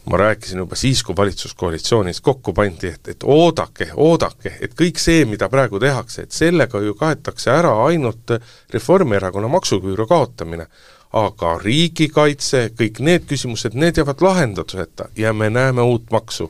[0.09, 5.25] ma rääkisin juba siis, kui valitsuskoalitsioonis kokku pandi, et, et oodake, oodake, et kõik see,
[5.29, 8.37] mida praegu tehakse, et sellega ju kaetakse ära ainult
[8.73, 10.67] Reformierakonna maksuküüru kaotamine.
[11.17, 16.49] aga riigikaitse, kõik need küsimused, need jäävad lahendatuseta ja me näeme uut maksu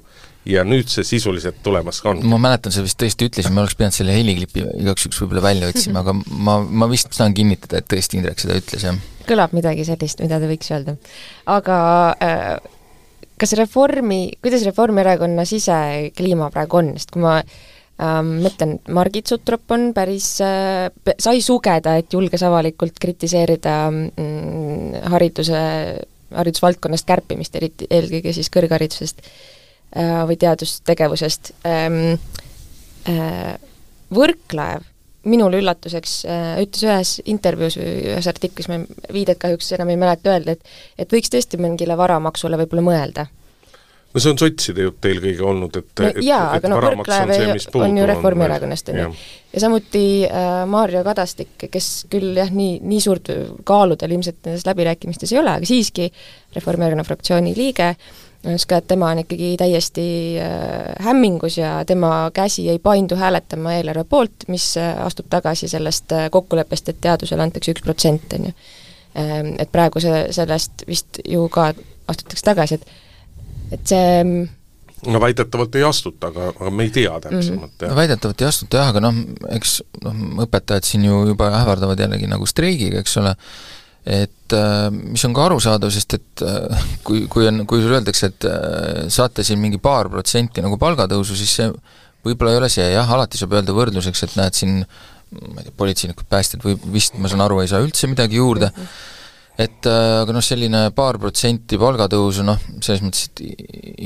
[0.50, 2.24] ja nüüd see sisuliselt tulemas ka on.
[2.26, 5.70] ma mäletan, sa vist tõesti ütlesid, ma oleks pidanud selle heliklipi igaks juhuks võib-olla välja
[5.70, 8.98] otsima, aga ma, ma vist saan kinnitada, et tõesti Indrek seda ütles, jah.
[9.30, 10.98] kõlab midagi sellist, mida ta võiks öelda.
[11.54, 11.78] aga
[12.24, 12.50] äh,
[13.40, 19.92] kas Reformi, kuidas Reformierakonna sisekliima praegu on, sest kui ma ähm, mõtlen, Margit Sutrop on
[19.98, 20.88] päris äh,,
[21.22, 25.62] sai sugeda, et julges avalikult kritiseerida mm, hariduse,
[26.38, 32.18] haridusvaldkonnast kärpimist, eriti, eelkõige siis kõrgharidusest äh, või teadustegevusest ähm,.
[33.08, 33.56] Äh,
[34.08, 34.86] Võrklaev
[35.28, 38.82] minule üllatuseks äh, ütles ühes intervjuus või ühes artiklis, ma
[39.14, 43.28] viidet kahjuks enam ei mäleta öelda, et et võiks tõesti mingile varamaksule võib-olla mõelda.
[44.14, 47.34] no see on sotside jutt eelkõige olnud, et no, jaa, aga no Võrklaev
[47.82, 49.10] on, ju Reformierakonnast, on ju.
[49.54, 53.34] ja samuti äh, Maarjo Kadastik, kes küll jah, nii, nii suurt
[53.68, 56.12] kaalu tal ilmselt nendes läbirääkimistes ei ole, aga siiski
[56.56, 58.16] Reformierakonna fraktsiooni liige äh,,
[58.68, 60.08] ka, et tema on ikkagi täiesti
[60.42, 66.12] äh, hämmingus ja tema käsi ei paindu hääletama eelarve poolt, mis äh, astub tagasi sellest
[66.12, 68.54] äh, kokkuleppest, et teadusele antakse üks protsent, on ju.
[69.18, 71.72] Ähm, et praegu see, sellest vist ju ka
[72.08, 73.06] astutakse tagasi, et
[73.76, 74.46] et see mm,
[75.06, 77.90] no väidetavalt ei astuta, aga, aga me ei tea täpsemalt mm, -hmm.
[77.90, 79.20] no väidetavalt ei astuta jah, aga noh,
[79.56, 83.36] eks noh, õpetajad siin ju juba ähvardavad jällegi nagu streigiga, eks ole,
[84.08, 88.32] et äh, mis on ka arusaadav, sest et äh, kui, kui on, kui sulle öeldakse,
[88.32, 91.68] et äh, saate siin mingi paar protsenti nagu palgatõusu, siis see
[92.24, 95.76] võib-olla ei ole see, jah, alati saab öelda võrdluseks, et näed siin ma ei tea,
[95.76, 98.72] politseinikud, päästjad või vist, ma saan aru, ei saa üldse midagi juurde,
[99.60, 103.44] et aga noh, selline paar protsenti palgatõusu, noh, selles mõttes, et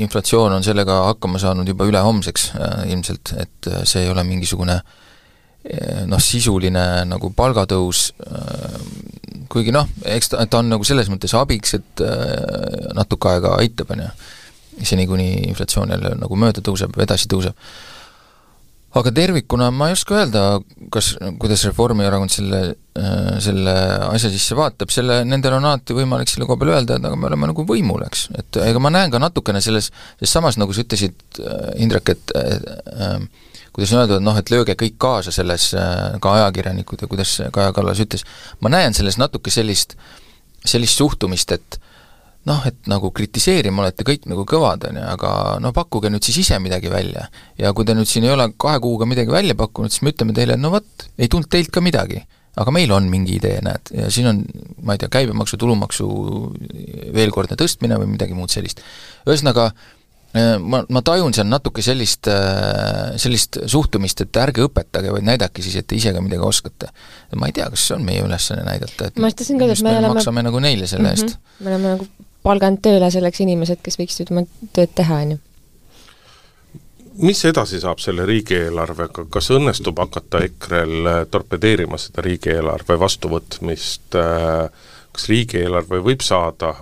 [0.02, 2.48] inflatsioon on sellega hakkama saanud juba ülehomseks
[2.90, 4.80] ilmselt, et see ei ole mingisugune
[6.10, 8.10] noh, sisuline nagu palgatõus
[9.52, 13.96] kuigi noh, eks ta, ta on nagu selles mõttes abiks, et äh, natuke aega aitab,
[13.96, 14.12] on ju.
[14.88, 17.58] seni, kuni inflatsioon jälle nagu mööda tõuseb, edasi tõuseb.
[18.98, 20.42] aga tervikuna ma ei oska öelda,
[20.92, 22.62] kas, kuidas Reformierakond selle,
[23.44, 23.76] selle
[24.10, 27.30] asja sisse vaatab, selle, nendel on alati võimalik selle koha peal öelda, et aga me
[27.30, 30.84] oleme nagu võimul, eks, et ega ma näen ka natukene selles, selles samas, nagu sa
[30.84, 31.24] ütlesid,
[31.80, 33.16] Indrek, et äh,
[33.74, 37.38] kuidas on öeldud, et noh, et lööge kõik kaasa selles, äh, ka ajakirjanikud ja kuidas
[37.54, 38.26] Kaja Kallas ütles,
[38.60, 39.96] ma näen selles natuke sellist,
[40.66, 41.80] sellist suhtumist, et
[42.50, 45.32] noh, et nagu kritiseerima olete kõik nagu kõvad, on ju, aga
[45.62, 47.28] no pakkuge nüüd siis ise midagi välja.
[47.58, 50.34] ja kui te nüüd siin ei ole kahe kuuga midagi välja pakkunud, siis me ütleme
[50.38, 52.24] teile, et no vot, ei tulnud teilt ka midagi.
[52.58, 54.42] aga meil on mingi idee, näed, ja siin on,
[54.84, 56.08] ma ei tea, käibemaksu, tulumaksu
[57.16, 58.82] veelkordne tõstmine või midagi muud sellist.
[59.28, 59.72] ühesõnaga,
[60.34, 65.76] ma, ma tajun seal natuke sellist, äh, sellist suhtumist, et ärge õpetage, vaid näidake siis,
[65.82, 66.92] et te ise ka midagi oskate.
[67.36, 69.84] ma ei tea, kas see on meie ülesanne näidata, et ma just tahtsin ka, et
[69.84, 71.32] me oleme maksame nagu neile selle mm -hmm.
[71.32, 71.38] eest.
[71.60, 72.08] me oleme nagu
[72.44, 75.40] palganud tööle selleks inimesed, kes võiksid oma tööd teha, on ju.
[77.28, 84.16] mis edasi saab selle riigieelarvega, kas õnnestub hakata EKRE-l äh, torpedeerima seda riigieelarve vastuvõtmist,
[85.12, 86.74] kas riigieelarve võib saada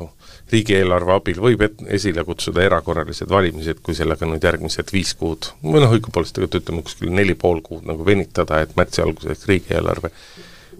[0.52, 5.84] riigieelarve abil võib et-, esile kutsuda erakorralised valimised, kui sellega nüüd järgmised viis kuud, või
[5.84, 10.12] noh, õigupoolest tegelikult ütleme kuskil neli pool kuud nagu venitada, et märtsi alguseks riigieelarve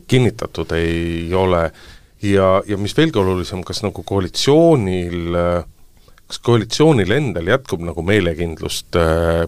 [0.10, 1.70] kinnitatud ei ole.
[2.26, 5.38] Ja, ja mis veelgi olulisem, kas nagu koalitsioonil,
[6.28, 9.46] kas koalitsioonil endal jätkub nagu meelekindlust äh,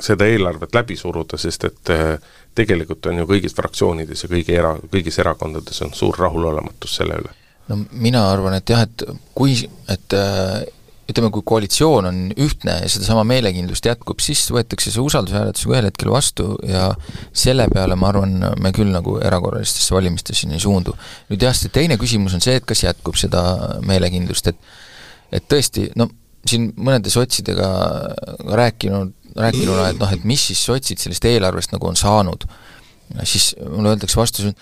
[0.00, 2.16] seda eelarvet läbi suruda, sest et äh,
[2.58, 7.36] tegelikult on ju kõigis fraktsioonides ja kõigi era, kõigis erakondades on suur rahulolematus selle üle
[7.68, 9.54] no mina arvan, et jah, et kui,
[9.92, 10.66] et äh,
[11.08, 16.12] ütleme, kui koalitsioon on ühtne ja sedasama meelekindlust jätkub, siis võetakse see usaldushääletus ühel hetkel
[16.12, 16.90] vastu ja
[17.32, 20.96] selle peale, ma arvan, me küll nagu erakorralistesse valimistesse ei suundu.
[21.30, 23.42] nüüd jah, see teine küsimus on see, et kas jätkub seda
[23.88, 24.76] meelekindlust, et
[25.32, 26.08] et tõesti, no
[26.48, 27.68] siin mõnede sotsidega
[28.56, 32.46] rääkinud, rääkinuna, et noh, et mis siis sotsid sellest eelarvest nagu on saanud,
[33.28, 34.56] siis mulle öeldakse vastus, et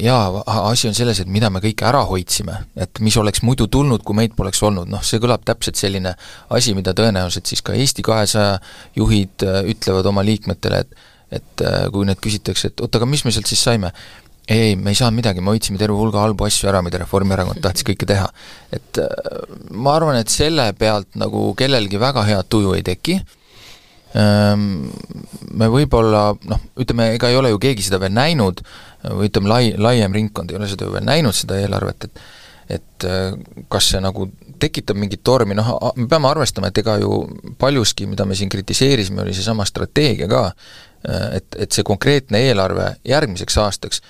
[0.00, 4.02] jaa, asi on selles, et mida me kõike ära hoidsime, et mis oleks muidu tulnud,
[4.06, 6.14] kui meid poleks olnud, noh see kõlab täpselt selline
[6.54, 8.56] asi, mida tõenäoliselt siis ka Eesti kahesaja
[8.96, 11.60] juhid ütlevad oma liikmetele, et et
[11.92, 13.90] kui nüüd küsitakse, et oot, aga mis me sealt siis saime,
[14.48, 17.84] ei, me ei saanud midagi, me hoidsime terve hulga halbu asju ära, mida Reformierakond tahtis
[17.84, 18.30] kõike teha.
[18.72, 19.00] et
[19.70, 23.18] ma arvan, et selle pealt nagu kellelgi väga head tuju ei teki,
[24.14, 28.62] me võib-olla noh, ütleme, ega ei ole ju keegi seda veel näinud,
[29.04, 32.26] või ütleme, lai, laiem ringkond ei ole seda ju veel näinud, seda eelarvet, et
[32.68, 33.04] et
[33.72, 34.26] kas see nagu
[34.60, 37.22] tekitab mingit tormi, noh, me peame arvestama, et ega ju
[37.56, 40.42] paljuski, mida me siin kritiseerisime, oli seesama strateegia ka,
[41.32, 44.02] et, et see konkreetne eelarve järgmiseks aastaks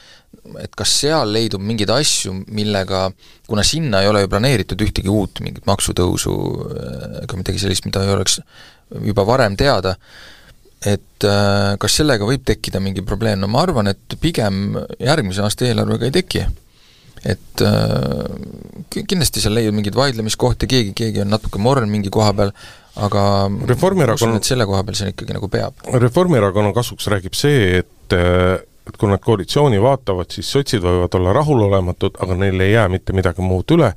[0.62, 3.08] et kas seal leidub mingeid asju, millega,
[3.48, 6.34] kuna sinna ei ole ju planeeritud ühtegi uut mingit maksutõusu
[7.24, 8.40] ega midagi sellist, mida ei oleks
[9.04, 9.94] juba varem teada,
[10.86, 15.68] et äh, kas sellega võib tekkida mingi probleem, no ma arvan, et pigem järgmise aasta
[15.68, 16.46] eelarvega ei teki.
[17.26, 22.52] et äh, kindlasti seal leiab mingeid vaidlemiskohti, keegi, keegi on natuke morn mingi koha peal,
[23.02, 23.22] aga
[23.66, 25.82] Reformierakonna, selle koha peal see ikkagi nagu peab.
[25.98, 31.34] Reformierakonna kasuks räägib see, et äh, et kui nad koalitsiooni vaatavad, siis sotsid võivad olla
[31.36, 33.92] rahulolematud, aga neil ei jää mitte midagi muud üle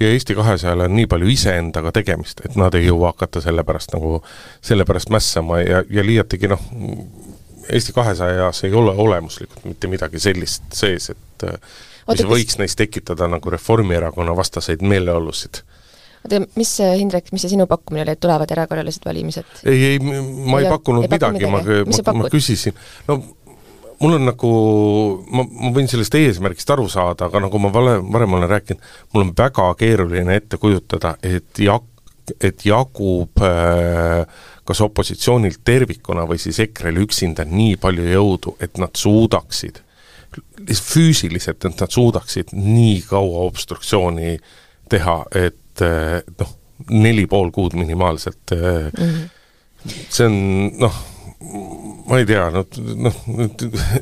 [0.00, 3.94] ja Eesti kahesajal on nii palju iseendaga tegemist, et nad ei jõua hakata selle pärast
[3.94, 4.18] nagu,
[4.64, 6.64] selle pärast mässama ja, ja liiatigi noh,
[7.72, 13.28] Eesti kahesajas ei ole olemuslikult mitte midagi sellist sees, et mis Oota, võiks neis tekitada
[13.30, 15.62] nagu Reformierakonna vastaseid meeleolusid
[16.24, 19.62] oota, mis, Hindrek, mis see sinu pakkumine oli, et tulevad erakorralised valimised?
[19.64, 22.76] ei, ei, ma ei, ei pakkunud ei midagi, midagi., ma, ma, ma küsisin,
[23.08, 23.20] no
[24.04, 24.52] mul on nagu,
[25.32, 29.24] ma, ma võin sellest eesmärgist aru saada, aga nagu ma vale, varem olen rääkinud, mul
[29.24, 31.88] on väga keeruline ette kujutada, et jak-,
[32.36, 34.26] et jagub äh,
[34.68, 39.80] kas opositsioonilt tervikuna või siis EKRE-l üksinda nii palju jõudu, et nad suudaksid,
[40.68, 44.36] füüsiliselt, et nad suudaksid nii kaua obstruktsiooni
[44.92, 46.54] teha, et äh, noh,
[46.90, 49.98] neli pool kuud minimaalselt mm, -hmm.
[50.10, 50.38] see on
[50.82, 50.96] noh,
[51.40, 53.18] ma ei tea, noh, noh,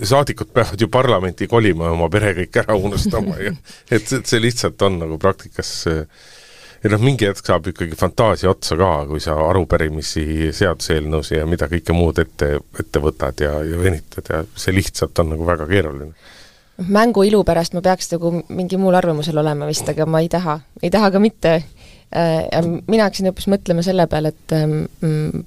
[0.02, 3.54] saadikud peavad ju parlamenti kolima ja oma pere kõik ära unustama ja
[3.94, 8.76] et, et see lihtsalt on nagu praktikas ja noh, mingi hetk saab ikkagi fantaasia otsa
[8.78, 14.30] ka, kui sa arupärimisi, seaduseelnõusid ja mida kõike muud ette, ette võtad ja, ja venitad
[14.30, 16.14] ja see lihtsalt on nagu väga keeruline
[16.88, 20.56] mängu ilu pärast ma peaks nagu mingi muul arvamusel olema vist, aga ma ei taha,
[20.82, 21.52] ei taha ka mitte.
[22.12, 25.44] Äh, mina hakkasin hoopis mõtlema selle peale, et mm,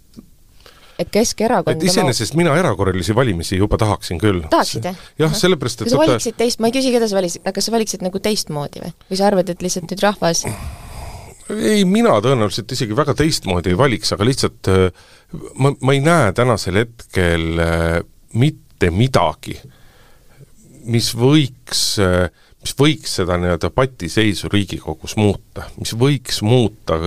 [0.99, 4.41] et Keskerakond et iseenesest mina erakorralisi valimisi juba tahaksin küll.
[4.51, 5.05] tahaksid, jah?
[5.19, 7.69] jah, sellepärast, et kas sa valiksid teist, ma ei küsi, keda sa valisid, aga kas
[7.69, 8.95] sa valiksid nagu teistmoodi või?
[9.12, 10.45] või sa arvad, et lihtsalt nüüd rahvas
[11.53, 14.88] ei, mina tõenäoliselt isegi väga teistmoodi ei valiks, aga lihtsalt äh,
[15.62, 17.99] ma, ma ei näe tänasel hetkel äh,
[18.34, 19.58] mitte midagi,
[20.89, 22.31] mis võiks äh,
[22.65, 26.97] mis võiks seda nii-öelda patiseisu Riigikogus muuta, mis võiks muuta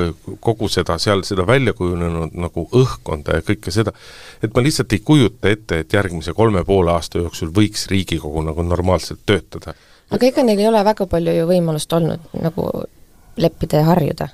[0.44, 3.90] kogu seda seal, seda välja kujunenud nagu õhkkonda ja kõike seda,
[4.42, 8.62] et ma lihtsalt ei kujuta ette, et järgmise kolme poole aasta jooksul võiks Riigikogu nagu
[8.62, 9.74] normaalselt töötada.
[10.10, 12.68] aga ega neil ei ole väga palju ju võimalust olnud nagu
[13.36, 14.28] leppida ja harjuda?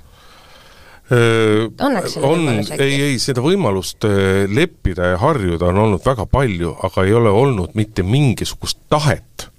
[1.09, 2.47] on,
[2.79, 4.05] ei, ei, seda võimalust
[4.49, 9.49] leppida ja harjuda on olnud väga palju, aga ei ole olnud mitte mingisugust tahet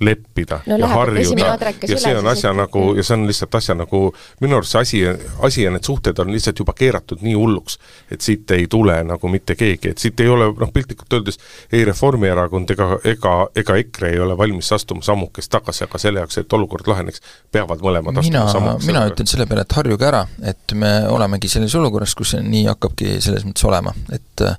[0.00, 1.58] leppida no, ja harjuda.
[1.88, 4.02] ja see on asja nagu, ja see on lihtsalt asja nagu,
[4.40, 5.00] minu arust see asi,
[5.42, 7.78] asi ja need suhted on lihtsalt juba keeratud nii hulluks,
[8.10, 11.40] et siit ei tule nagu mitte keegi, et siit ei ole noh, piltlikult öeldes
[11.72, 16.38] ei Reformierakond ega, ega, ega EKRE ei ole valmis astuma sammukest tagasi, aga selle jaoks,
[16.44, 18.90] et olukord laheneks, peavad mõlemad mina, astuma sammukest.
[18.92, 20.22] mina ütlen selle peale, et harjuge ära,
[20.54, 24.54] et me olemegi selles olukorras, kus nii hakkabki selles mõttes olema, et äh,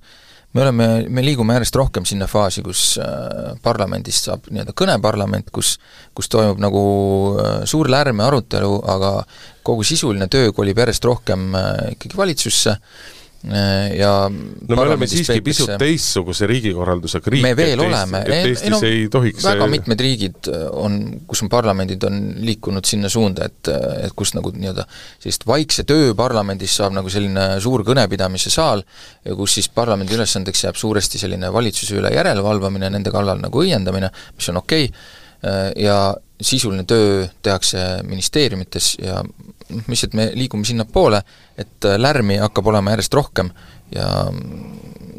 [0.53, 5.77] me oleme, me liigume järjest rohkem sinna faasi, kus äh, parlamendist saab nii-öelda kõneparlament, kus
[6.13, 6.83] kus toimub nagu
[7.41, 9.15] äh, suur lärm ja arutelu, aga
[9.65, 12.77] kogu sisuline töö kolib järjest rohkem äh, ikkagi valitsusse
[13.97, 19.10] ja no me oleme siiski pisut teistsuguse riigikorraldusega riik, et oleme, et Eestis no, ei
[19.12, 20.95] tohiks väga mitmed riigid äh, on,
[21.27, 24.86] kus on parlamendid, on liikunud sinna suunda, et et kus nagu nii-öelda
[25.17, 28.86] sellist vaikse töö parlamendis saab nagu selline suur kõnepidamise saal
[29.25, 34.12] ja kus siis parlamendi ülesandeks jääb suuresti selline valitsuse üle järelevalvamine, nende kallal nagu õiendamine,
[34.38, 34.88] mis on okei.
[34.88, 35.22] okay,, äh,
[35.75, 37.77] ja sisuline töö tehakse
[38.08, 39.23] ministeeriumites ja
[39.69, 41.21] noh, lihtsalt me liigume sinnapoole,
[41.58, 43.51] et äh, lärmi hakkab olema järjest rohkem
[43.95, 44.08] ja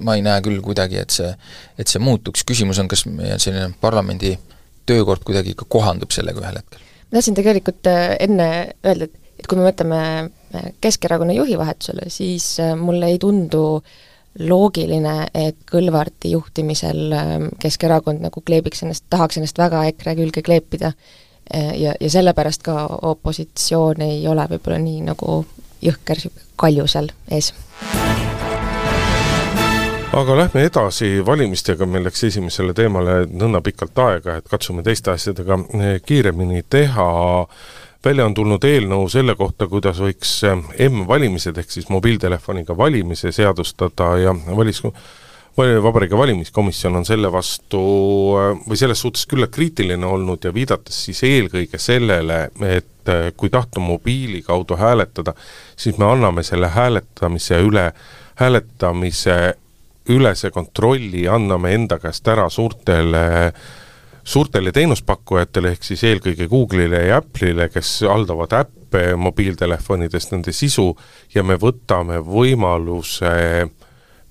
[0.05, 1.31] ma ei näe küll kuidagi, et see,
[1.79, 4.35] et see muutuks, küsimus on, kas meie selline parlamendi
[4.89, 6.81] töökord kuidagi ikka kohandub sellega ühel hetkel.
[7.09, 8.49] ma tahtsin tegelikult äh, enne
[8.85, 13.65] öelda, et, et kui me mõtleme äh, Keskerakonna juhi vahetusele, siis mulle ei tundu
[14.39, 20.93] loogiline, et Kõlvarti juhtimisel ähm, Keskerakond nagu kleebiks ennast, tahaks ennast väga EKRE külge kleepida
[21.55, 25.45] äh, ja, ja sellepärast ka opositsioon ei ole võib-olla nii nagu
[25.85, 26.27] jõhker
[26.57, 27.53] kalju seal ees.
[30.15, 35.59] aga lähme edasi valimistega, meil läks esimesele teemale nõnda pikalt aega, et katsume teiste asjadega
[35.79, 37.09] eh, kiiremini teha
[38.05, 44.15] välja on tulnud eelnõu selle kohta, kuidas võiks eh, M-valimised ehk siis mobiiltelefoniga valimise seadustada
[44.21, 44.83] ja valis-,
[45.55, 47.83] Vabariigi Valimiskomisjon on selle vastu
[48.41, 53.53] eh, või selles suhtes küllalt kriitiline olnud ja viidates siis eelkõige sellele, et eh, kui
[53.53, 55.37] tahta mobiili kaudu hääletada,
[55.77, 57.93] siis me anname selle hääletamise üle,
[58.41, 59.39] hääletamise
[60.13, 63.65] ülese kontrolli anname enda käest ära suurtele äh,
[64.25, 70.91] suurtele teenuspakkujatele, ehk siis eelkõige Google'ile ja Apple'ile, kes haldavad äppe mobiiltelefonidest, nende sisu,
[71.35, 73.35] ja me võtame võimaluse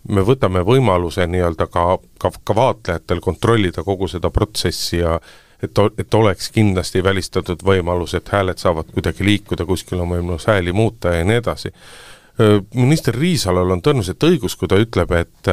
[0.10, 1.86] me võtame võimaluse nii-öelda ka,
[2.20, 5.16] ka, ka vaatlejatel kontrollida kogu seda protsessi ja
[5.64, 10.74] et, et oleks kindlasti välistatud võimalus, et hääled saavad kuidagi liikuda, kuskil on võimalus hääli
[10.76, 11.72] muuta ja nii edasi.
[12.74, 15.52] Minister Riisalol on tõenäoliselt õigus, kui ta ütleb, et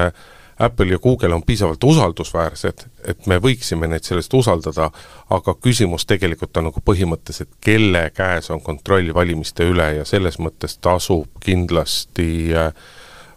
[0.61, 4.91] Apple ja Google on piisavalt usaldusväärsed, et me võiksime neid sellest usaldada,
[5.33, 10.37] aga küsimus tegelikult on nagu põhimõttes, et kelle käes on kontroll valimiste üle ja selles
[10.39, 12.75] mõttes tasub kindlasti äh,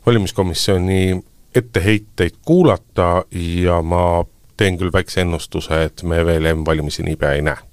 [0.05, 1.23] valimiskomisjoni
[1.55, 4.25] etteheiteid kuulata ja ma
[4.57, 7.69] teen küll väikse ennustuse, et me veel M-valimisi niipea ei näe.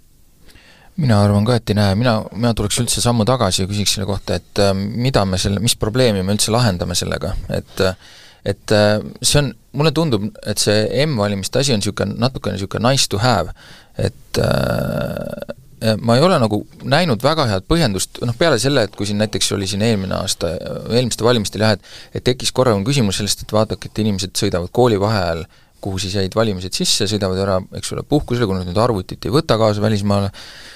[1.00, 4.06] Mina arvan ka, et ei näe, mina, mina tuleks üldse sammu tagasi ja küsiks selle
[4.06, 8.10] kohta, et äh, mida me selle, mis probleemi me üldse lahendame sellega, et äh,
[8.44, 13.08] et äh, see on, mulle tundub, et see M-valimiste asi on niisugune, natukene niisugune nice
[13.10, 13.52] to have,
[14.00, 19.08] et äh, ma ei ole nagu näinud väga head põhjendust, noh peale selle, et kui
[19.08, 20.52] siin näiteks oli siin eelmine aasta,
[20.90, 25.46] eelmistel valimistel jah, et et tekkis korra küsimus sellest, et vaadake, et inimesed sõidavad koolivaheajal
[25.80, 29.32] kuhu siis jäid valimised sisse, sõidavad ära, eks ole, puhkusele, kui nad nüüd arvutit ei
[29.32, 30.28] võta kaasa välismaale,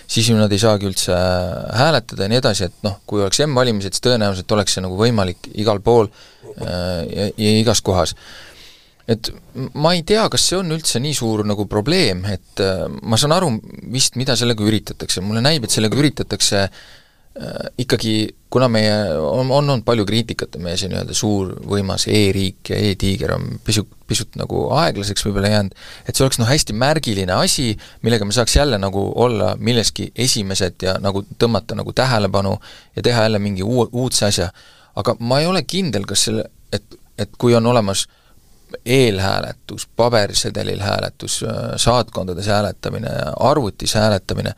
[0.09, 1.19] siis ju nad ei saagi üldse
[1.77, 5.51] hääletada ja nii edasi, et noh, kui oleks M-valimised, siis tõenäoliselt oleks see nagu võimalik
[5.61, 8.15] igal pool äh, Äh, ja, ja igas kohas.
[9.09, 9.29] et
[9.77, 13.37] ma ei tea, kas see on üldse nii suur nagu probleem, et äh, ma saan
[13.37, 13.51] aru
[13.93, 18.15] vist, mida sellega üritatakse, mulle näib, et sellega üritatakse äh, ikkagi,
[18.55, 23.35] kuna meie, on, on olnud palju kriitikat, meie see nii-öelda suur võimas e-riik ja e-tiiger
[23.37, 25.75] on pisut, pisut nagu aeglaseks võib-olla jäänud,
[26.07, 27.73] et see oleks noh, hästi märgiline asi,
[28.07, 32.57] millega me saaks jälle nagu olla milleski esimesed ja nagu tõmmata nagu tähelepanu
[32.97, 34.49] ja teha jälle mingi uu-, uudse asja
[34.97, 38.07] aga ma ei ole kindel, kas selle, et, et kui on olemas
[38.85, 41.45] eelhääletus, pabersedelil hääletus,
[41.77, 44.55] saatkondades hääletamine, arvutis hääletamine,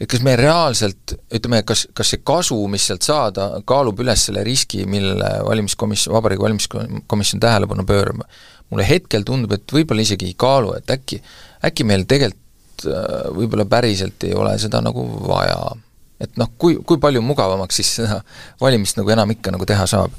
[0.00, 4.44] et kas me reaalselt, ütleme, kas, kas see kasu, mis sealt saada, kaalub üles selle
[4.44, 8.26] riski, millele valimiskomisjon, Vabariigi Valimiskomisjon tähelepanu pöörab.
[8.70, 11.20] mulle hetkel tundub, et võib-olla isegi ei kaalu, et äkki,
[11.64, 15.76] äkki meil tegelikult äh, võib-olla päriselt ei ole seda nagu vaja
[16.20, 18.20] et noh, kui, kui palju mugavamaks siis seda
[18.60, 20.14] valimist nagu enam ikka nagu teha saab?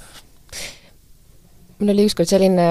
[1.79, 2.67] mul oli ükskord selline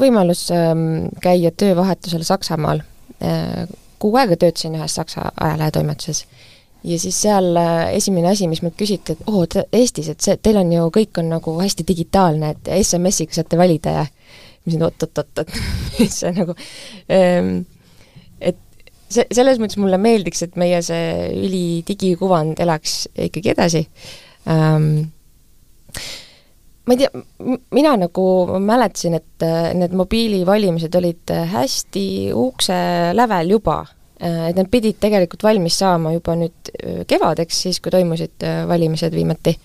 [0.00, 2.82] võimalus ähm, käia töövahetusel Saksamaal
[3.22, 3.64] äh,.
[3.98, 6.24] kuu aega töötasin ühes Saksa ajalehetoimetuses
[6.84, 10.58] ja siis seal äh, esimene asi, mis mult küsiti, et oo Eestis, et see, teil
[10.60, 15.44] on ju, kõik on nagu hästi digitaalne, et SMS-iga saate valida ja ma ütlesin oot-oot-oot,
[15.44, 15.54] et
[16.00, 16.56] mis see nagu
[17.12, 17.64] ähm,
[19.08, 23.84] see, selles mõttes mulle meeldiks, et meie see ülidigikuvand elaks ikkagi edasi
[24.50, 25.10] ähm,.
[26.84, 27.24] ma ei tea,
[27.72, 28.24] mina nagu
[28.60, 29.44] mäletasin, et
[29.78, 32.76] need mobiilivalimised olid hästi ukse
[33.16, 33.78] lävel juba,
[34.20, 36.74] äh, et need pidid tegelikult valmis saama juba nüüd
[37.08, 39.56] kevadeks, siis kui toimusid valimised viimati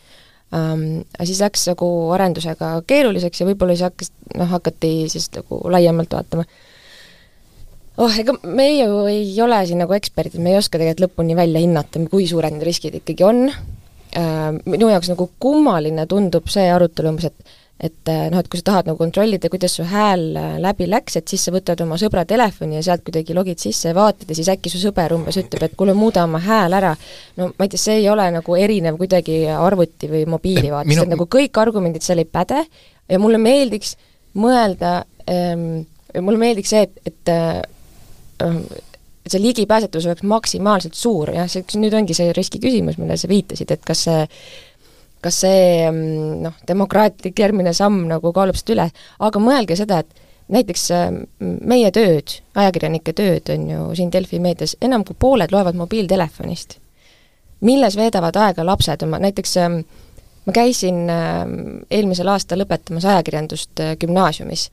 [0.55, 1.03] um,.
[1.23, 6.47] siis läks nagu arendusega keeruliseks ja võib-olla siis hakkas, noh, hakati siis nagu laiemalt vaatama
[7.99, 11.63] oh, ega meie ju ei ole siin nagu eksperdid, me ei oska tegelikult lõpuni välja
[11.63, 17.13] hinnata, kui suured need riskid ikkagi on äh,, minu jaoks nagu kummaline tundub see arutelu
[17.13, 20.57] umbes, et et äh, noh, et kui sa tahad nagu kontrollida, kuidas su hääl äh,
[20.59, 23.95] läbi läks, et siis sa võtad oma sõbra telefoni ja sealt kuidagi logid sisse ja
[23.95, 26.91] vaatad ja siis äkki su sõber umbes ütleb, et kuule, muuda oma hääl ära.
[27.39, 31.07] no ma ei tea, see ei ole nagu erinev kuidagi arvuti või mobiili vaatest Minu...,
[31.07, 32.65] et nagu kõik argumendid seal ei päde
[33.07, 33.95] ja mulle meeldiks
[34.35, 35.85] mõelda ähm,,
[36.19, 37.33] mulle meeldiks see, et, et
[39.29, 43.71] see ligipääsetavus oleks maksimaalselt suur, jah, see, nüüd ongi see riski küsimus, millele sa viitasid,
[43.75, 44.25] et kas see
[45.23, 48.85] kas see noh, demokraatlik järgmine samm nagu kaalub seda üle,
[49.27, 50.85] aga mõelge seda, et näiteks
[51.39, 56.79] meie tööd, ajakirjanike tööd on ju siin Delfi meedias, enam kui pooled loevad mobiiltelefonist.
[57.61, 59.57] milles veedavad aega lapsed oma, näiteks
[60.45, 61.09] ma käisin
[61.91, 64.71] eelmisel aastal lõpetamas ajakirjandust gümnaasiumis.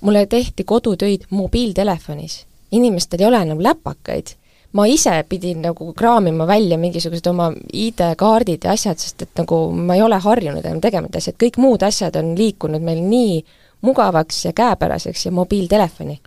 [0.00, 2.46] mulle tehti kodutöid mobiiltelefonis.
[2.72, 4.34] Inimestel ei ole enam läpakaid
[4.72, 9.98] ma ise pidin nagu kraamima välja mingisugused oma ID-kaardid ja asjad, sest et nagu ma
[9.98, 13.42] ei ole harjunud enam tegema neid asju, et kõik muud asjad on liikunud meil nii
[13.84, 16.20] mugavaks ja käepäraseks ja mobiiltelefoni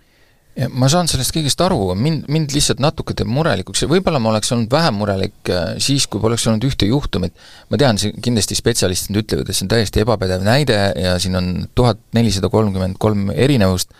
[0.56, 4.30] ja ma saan sellest kõigest aru, mind, mind lihtsalt natuke teeb murelikuks ja võib-olla ma
[4.32, 7.34] oleks olnud vähem murelik äh, siis, kui poleks olnud ühte juhtumit.
[7.70, 11.50] ma tean, see kindlasti spetsialistid ütlevad, et see on täiesti ebapädev näide ja siin on
[11.76, 13.92] tuhat nelisada kolmkümmend kolm erinevust,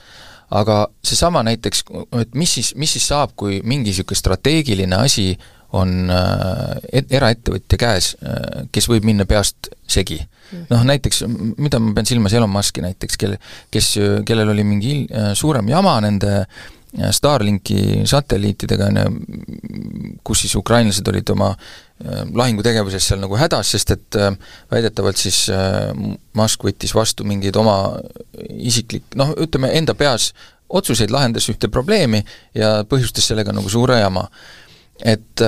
[0.50, 1.84] aga seesama näiteks,
[2.20, 5.32] et mis siis, mis siis saab, kui mingi niisugune strateegiline asi
[5.74, 10.20] on äh, et, eraettevõtja käes, äh, kes võib minna peast segi.
[10.46, 10.66] Mm.
[10.70, 11.24] noh näiteks,
[11.58, 13.40] mida ma pean silmas, Elon Musk'i näiteks, kelle,
[13.74, 13.96] kes,
[14.28, 16.44] kellel oli mingi äh, suurem jama nende
[17.12, 21.50] Starlinki satelliitidega, on ju, kus siis ukrainlased olid oma
[22.36, 24.18] lahingutegevuses seal nagu hädas, sest et
[24.72, 25.46] väidetavalt siis
[26.36, 27.96] Musk võttis vastu mingeid oma
[28.52, 30.32] isiklik, noh, ütleme enda peas
[30.68, 32.20] otsuseid, lahendas ühte probleemi
[32.56, 34.26] ja põhjustas sellega nagu suure jama.
[35.04, 35.44] Et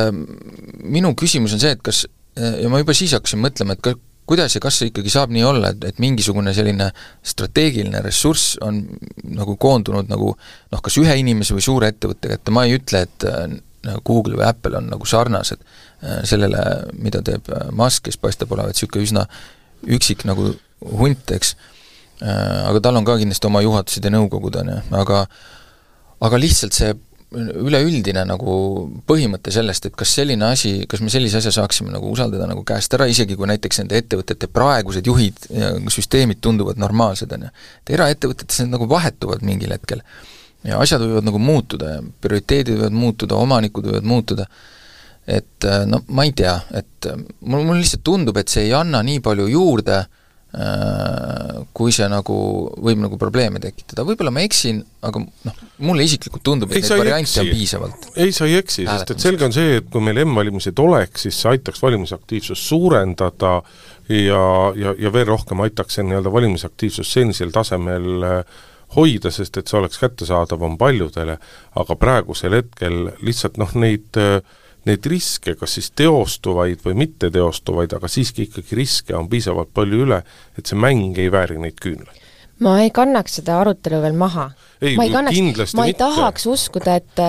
[0.85, 3.95] minu küsimus on see, et kas, ja ma juba siis hakkasin mõtlema, et ka,
[4.29, 6.91] kuidas ja kas see ikkagi saab nii olla, et, et mingisugune selline
[7.25, 8.83] strateegiline ressurss on
[9.25, 13.29] nagu koondunud nagu noh, kas ühe inimese või suure ettevõtte kätte, ma ei ütle, et
[14.05, 16.63] Google või Apple on nagu sarnased äh, sellele,
[16.99, 19.27] mida teeb äh, Musk, kes paistab olevat niisugune üsna
[19.87, 20.53] üksik nagu
[20.99, 21.55] hunt, eks
[22.23, 25.27] äh,, aga tal on ka kindlasti oma juhatused ja nõukogud, on ju, aga
[26.27, 26.95] aga lihtsalt see
[27.29, 28.53] üleüldine nagu
[29.09, 32.95] põhimõte sellest, et kas selline asi, kas me sellise asja saaksime nagu usaldada nagu käest
[32.97, 37.53] ära, isegi kui näiteks nende ettevõtete praegused juhid ja süsteemid tunduvad normaalsed, on ju.
[37.83, 40.01] et eraettevõtetes need nagu vahetuvad mingil hetkel.
[40.67, 44.49] Ja asjad võivad nagu muutuda ja prioriteedid võivad muutuda, omanikud võivad muutuda,
[45.29, 49.21] et no ma ei tea, et mul, mulle lihtsalt tundub, et see ei anna nii
[49.25, 52.35] palju juurde äh, Äh, kui see nagu
[52.81, 57.43] võib nagu probleeme tekitada, võib-olla ma eksin, aga noh, mulle isiklikult tundub, et neid variante
[57.43, 58.07] on piisavalt.
[58.17, 61.43] ei, sa ei eksi, sest et selge on see, et kui meil M-valimised oleks, siis
[61.43, 63.53] see aitaks valimisaktiivsust suurendada
[64.09, 64.41] ja,
[64.73, 68.65] ja, ja veel rohkem aitaks see nii-öelda valimisaktiivsust senisel tasemel äh,
[68.97, 71.39] hoida, sest et see oleks kättesaadavam paljudele,
[71.77, 74.17] aga praegusel hetkel lihtsalt noh, neid
[74.89, 80.07] neid riske, kas siis teostuvaid või mitte teostuvaid, aga siiski ikkagi riske on piisavalt palju
[80.07, 80.23] üle,
[80.57, 82.28] et see mäng ei vääri neid küünlaid
[82.65, 84.49] ma ei kannaks seda arutelu veel maha.
[84.97, 86.05] ma ei kannaks, ma ei mitte.
[86.05, 87.23] tahaks uskuda, et,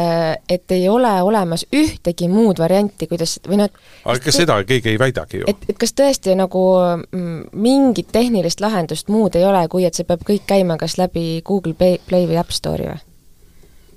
[0.50, 3.70] et ei ole olemas ühtegi muud varianti, kuidas või noh
[4.06, 5.50] aga ega seda keegi ei väidagi ju.
[5.52, 6.64] et, et kas tõesti nagu
[7.12, 11.44] mm, mingit tehnilist lahendust muud ei ole, kui et see peab kõik käima kas läbi
[11.46, 13.06] Google Play, Play või App Store'i või?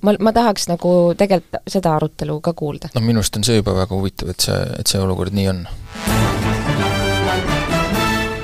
[0.02, 2.92] ma, ma tahaks nagu tegelikult seda arutelu ka kuulda.
[2.94, 5.64] no minu arust on see juba väga huvitav, et see, et see olukord nii on.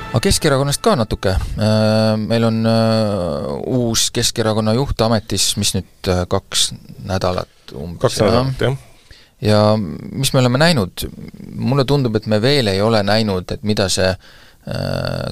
[0.08, 6.24] Aga Keskerakonnast ka natuke, äh, meil on äh, uus Keskerakonna juht ametis, mis nüüd äh,
[6.30, 6.70] kaks
[7.06, 8.00] nädalat umbes.
[8.06, 8.76] kaks nädalat, jah.
[9.44, 11.04] Ja mis me oleme näinud,
[11.54, 14.10] mulle tundub, et me veel ei ole näinud, et mida see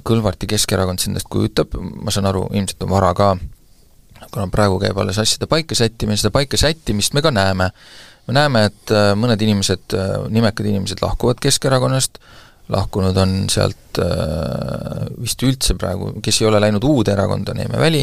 [0.06, 3.34] Kõlvarti Keskerakond endast kujutab, ma saan aru, ilmselt on vara ka.
[4.32, 7.66] Kuna praegu käib alles asjade paika sättimine, seda paika sättimist me ka näeme.
[8.26, 9.98] me näeme, et mõned inimesed,
[10.32, 12.22] nimekad inimesed lahkuvad Keskerakonnast,
[12.72, 18.02] lahkunud on sealt äh, vist üldse praegu, kes ei ole läinud uude erakonda, Neeme Väli,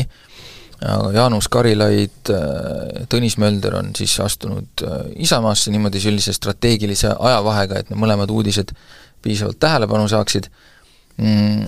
[1.14, 2.28] Jaanus Karilaid,
[3.12, 4.84] Tõnis Mölder on siis astunud
[5.24, 8.74] Isamaasse niimoodi sellise strateegilise ajavahega, et need mõlemad uudised
[9.24, 10.50] piisavalt tähelepanu saaksid.
[11.18, 11.68] Mm,,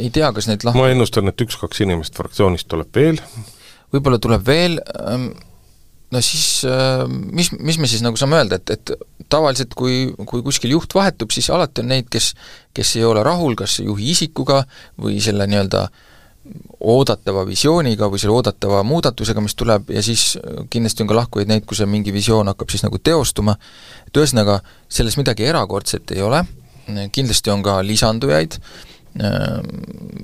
[0.00, 3.20] ei tea, kas neid lahku ma ennustan, et üks-kaks inimest fraktsioonist tuleb veel,
[3.92, 5.28] võib-olla tuleb veel, ähm,
[6.10, 10.42] no siis ähm, mis, mis me siis nagu saame öelda, et, et tavaliselt kui, kui
[10.46, 12.32] kuskil juht vahetub, siis alati on neid, kes,
[12.76, 14.62] kes ei ole rahul kas juhi isikuga
[15.00, 15.88] või selle nii-öelda
[16.88, 20.38] oodatava visiooniga või selle oodatava muudatusega, mis tuleb, ja siis
[20.72, 23.58] kindlasti on ka lahkujaid neid, kui see mingi visioon hakkab siis nagu teostuma,
[24.08, 26.40] et ühesõnaga, selles midagi erakordset ei ole,
[27.12, 28.56] kindlasti on ka lisandujaid,
[29.20, 29.68] ähm,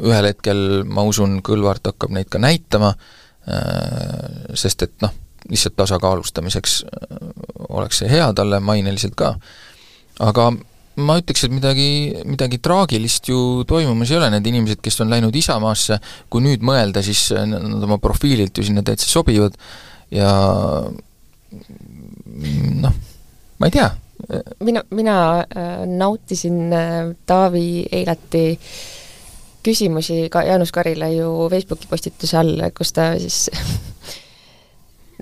[0.00, 2.94] ühel hetkel ma usun, Kõlvart hakkab neid ka näitama,
[3.44, 5.12] Äh, sest et noh,
[5.50, 7.18] lihtsalt tasakaalustamiseks äh,
[7.68, 9.34] oleks see hea talle maineliselt ka.
[10.20, 10.52] aga
[11.04, 11.88] ma ütleks, et midagi,
[12.28, 15.98] midagi traagilist ju toimumas ei ole, need inimesed, kes on läinud Isamaasse,
[16.30, 19.58] kui nüüd mõelda, siis nad oma profiililt ju sinna täitsa sobivad
[20.14, 20.30] ja
[22.84, 23.00] noh,
[23.58, 23.90] ma ei tea.
[24.62, 26.70] mina, mina äh, nautisin
[27.26, 28.68] Taavi Eilati äh,
[29.64, 33.48] küsimusi ka Jaanus Karilaiu Facebooki postituse all, kus ta siis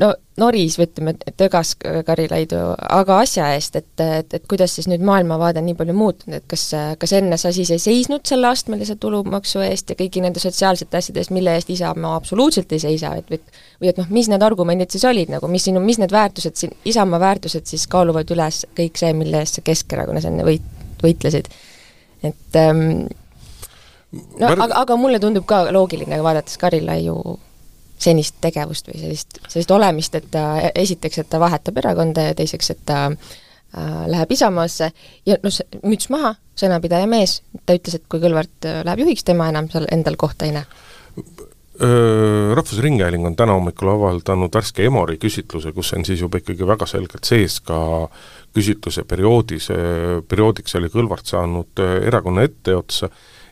[0.01, 1.74] no noris või ütleme, tögas
[2.07, 2.61] Karilaidu,
[2.97, 6.64] aga asja eest, et, et, et kuidas siis nüüd maailmavaade nii palju muutunud, et kas,
[7.01, 11.22] kas enne sa siis ei seisnud selle astmelise tulumaksu eest ja kõigi nende sotsiaalsete asjade
[11.22, 13.43] eest, mille eest Isamaa absoluutselt ei seisa, et või
[13.82, 16.74] või et noh, mis need argumendid siis olid nagu, mis sinu, mis need väärtused siin,
[16.88, 20.64] Isamaa väärtused siis kaaluvad üles kõik see, mille eest sa Keskerakonnas enne võit,
[21.03, 21.53] võitlesid.
[22.24, 23.05] et ähm,
[24.12, 24.61] no Märg...
[24.61, 27.18] aga, aga mulle tundub ka loogiline, vaadates Karilaiu
[28.03, 30.44] senist tegevust või sellist, sellist olemist, et ta
[30.74, 34.90] esiteks, et ta vahetab erakonda ja teiseks, et ta äh, läheb Isamaasse
[35.28, 39.48] ja noh, müts maha, sõnapidaja mees, ta ütles, et kui Kõlvart äh, läheb juhiks, tema
[39.53, 40.66] enam seal endal kohta ei näe.
[41.82, 47.24] Rahvusringhääling on täna hommikul avaldanud värske Emori küsitluse, kus on siis juba ikkagi väga selgelt
[47.26, 47.78] sees ka
[48.55, 49.70] küsitluse perioodis,
[50.28, 53.09] perioodiks oli Kõlvart saanud erakonna etteotsa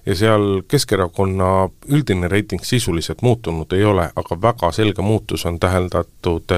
[0.07, 6.57] ja seal Keskerakonna üldine reiting sisuliselt muutunud ei ole, aga väga selge muutus on täheldatud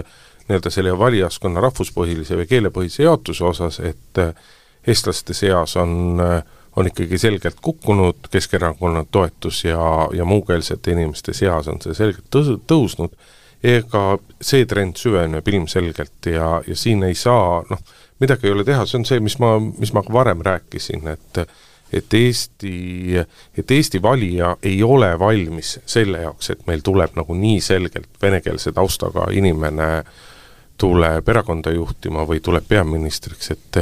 [0.48, 4.22] nii-öelda selle valijaskonna rahvuspõhilise või keelepõhise jaotuse osas, et
[4.86, 6.20] eestlaste seas on,
[6.76, 12.58] on ikkagi selgelt kukkunud Keskerakonna toetus ja, ja muukeelsete inimeste seas on see selgelt tõus-,
[12.66, 13.14] tõusnud,
[13.62, 14.04] ega
[14.42, 17.82] see trend süveneb ilmselgelt ja, ja siin ei saa noh,
[18.22, 21.44] midagi ei ole teha, see on see, mis ma, mis ma ka varem rääkisin, et
[21.92, 22.74] et Eesti,
[23.58, 28.72] et Eesti valija ei ole valmis selle jaoks, et meil tuleb nagu nii selgelt venekeelse
[28.72, 29.90] taustaga inimene
[30.80, 33.80] tuleb erakonda juhtima või tuleb peaministriks, et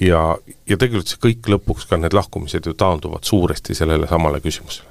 [0.00, 0.22] ja,
[0.68, 4.88] ja tegelikult see kõik lõpuks, ka need lahkumised ju taanduvad suuresti sellele samale küsimusele.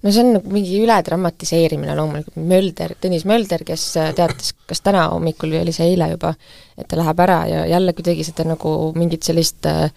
[0.00, 3.82] No see on nagu mingi ületramatiseerimine loomulikult, Mölder, Tõnis Mölder, kes
[4.16, 6.32] teatas kas täna hommikul või oli see eile juba,
[6.80, 9.92] et ta läheb ära ja jälle kuidagi seda nagu mingit sellist äh,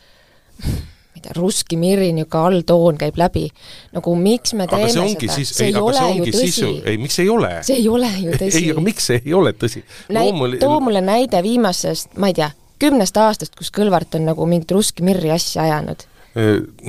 [1.24, 3.48] ma ei tea, Russki Miri niisugune alltoon käib läbi.
[3.96, 6.72] nagu miks me teeme seda, see, see ei ole ju tõsi.
[6.86, 7.54] ei, miks ei ole?
[7.64, 8.62] see ei ole ju tõsi.
[8.62, 9.84] ei, aga miks see ei ole tõsi?
[10.14, 10.58] Loomul...
[10.62, 12.50] too mulle näide viimasest, ma ei tea,
[12.84, 16.08] kümnest aastast, kus Kõlvart on nagu mingit Russki Mirri asja ajanud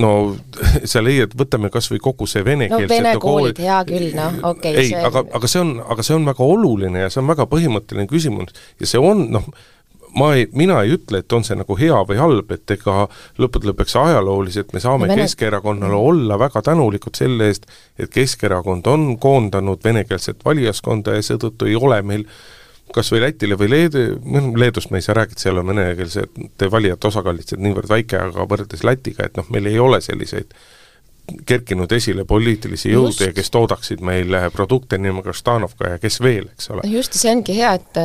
[0.00, 0.10] no
[0.90, 4.72] sa leiad, võtame kas või kogu see venekeelset no vene koolid, hea küll, noh, okei
[4.72, 7.28] okay, ei see..., aga, aga see on, aga see on väga oluline ja see on
[7.28, 9.48] väga põhimõtteline küsimus ja see on, noh,
[10.18, 13.06] ma ei, mina ei ütle, et on see nagu hea või halb, et ega
[13.40, 15.24] lõppude lõpuks ajalooliselt me saame Vene...
[15.24, 17.66] Keskerakonnale olla väga tänulikud selle eest,
[17.98, 22.28] et Keskerakond on koondanud venekeelset valijaskonda ja seetõttu ei ole meil
[22.94, 27.10] kas või Lätile või Leedu, noh Leedust me ei saa rääkida, seal on venekeelsete valijate
[27.10, 30.54] osakaal lihtsalt niivõrd väike, aga võrreldes Lätiga, et noh, meil ei ole selliseid
[31.48, 36.84] kerkinud esile poliitilisi jõude, kes toodaksid meile produkte nimega Ždanovka ja kes veel, eks ole.
[36.92, 38.00] just, see ongi hea, et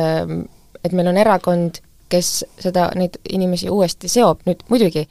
[0.80, 2.30] et meil on erakond, kes
[2.60, 5.06] seda, neid inimesi uuesti seob, nüüd muidugi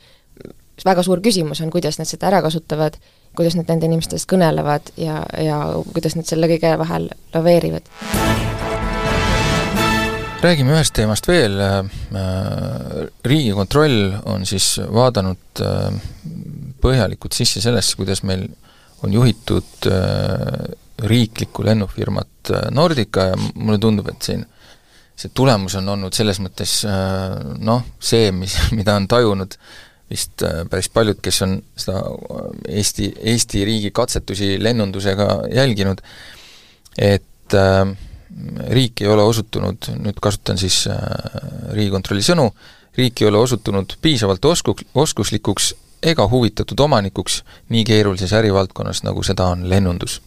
[0.85, 2.97] väga suur küsimus on, kuidas nad seda ära kasutavad,
[3.35, 5.59] kuidas nad nende inimestest kõnelevad ja, ja
[5.93, 7.89] kuidas nad selle kõige vahel laveerivad.
[10.39, 11.59] räägime ühest teemast veel,
[13.25, 15.63] Riigikontroll on siis vaadanud
[16.81, 18.47] põhjalikult sisse sellesse, kuidas meil
[19.03, 19.89] on juhitud
[20.99, 24.45] riiklikku lennufirmat Nordica ja mulle tundub, et siin
[25.19, 29.57] see tulemus on olnud selles mõttes äh, noh, see, mis, mida on tajunud
[30.09, 32.45] vist äh, päris paljud, kes on seda äh,
[32.79, 36.01] Eesti, Eesti riigi katsetusi lennundusega jälginud,
[36.97, 37.83] et äh,
[38.69, 40.97] riik ei ole osutunud, nüüd kasutan siis äh,
[41.75, 42.49] Riigikontrolli sõnu,
[42.97, 45.73] riik ei ole osutunud piisavalt osku-, oskuslikuks
[46.09, 47.41] ega huvitatud omanikuks
[47.73, 50.21] nii keerulises ärivaldkonnas, nagu seda on lennundus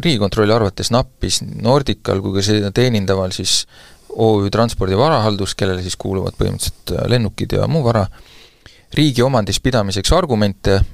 [0.00, 3.64] riigikontrolli arvates nappis Nordical kui ka seda teenindaval siis
[4.16, 8.06] OÜ Transpordi Varahaldus, kellele siis kuuluvad põhimõtteliselt äh, lennukid ja muu vara,
[8.96, 10.84] riigi omandis pidamiseks argumente äh,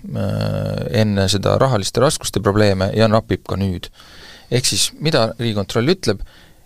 [1.03, 3.91] enne seda rahaliste raskuste probleeme ja napib ka nüüd.
[4.51, 6.25] ehk siis mida Riigikontroll ütleb,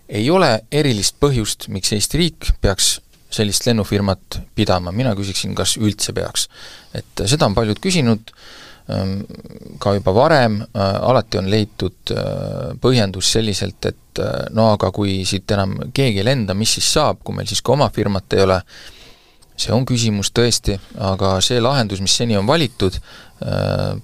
[0.09, 2.97] ei ole erilist põhjust, miks Eesti riik peaks
[3.29, 6.47] sellist lennufirmat pidama, mina küsiksin, kas üldse peaks.
[6.95, 8.66] et seda on paljud küsinud äh,,
[9.79, 15.19] ka juba varem, äh, alati on leitud äh, põhjendus selliselt, et äh, no aga kui
[15.27, 18.45] siit enam keegi ei lenda, mis siis saab, kui meil siis ka oma firmat ei
[18.45, 18.61] ole,
[19.57, 22.99] see on küsimus tõesti, aga see lahendus, mis seni on valitud,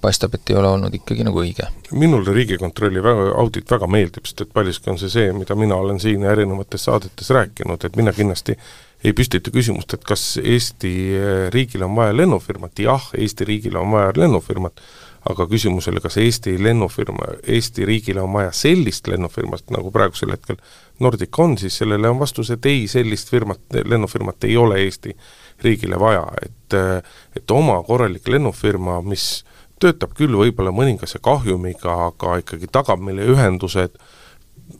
[0.02, 1.64] paistab, et ei ole olnud ikkagi nagu õige.
[1.90, 5.98] minule Riigikontrolli väga, audit väga meeldib, sest et paljuski on see see, mida mina olen
[6.02, 8.54] siin erinevates saadetes rääkinud, et mina kindlasti
[9.04, 13.92] ei püstita küsimust, et kas Eesti eh, riigil on vaja lennufirmat, jah, Eesti riigil on
[13.92, 14.80] vaja lennufirmat,
[15.28, 20.60] aga küsimusele, kas Eesti lennufirma, Eesti riigile on vaja sellist lennufirmat, nagu praegusel hetkel
[21.04, 25.16] Nordic on, siis sellele on vastus, et ei, sellist firmat, lennufirmat ei ole Eesti
[25.64, 29.44] riigile vaja, et et oma korralik lennufirma, mis
[29.78, 33.94] töötab küll võib-olla mõningase kahjumiga, aga ikkagi tagab meile ühendused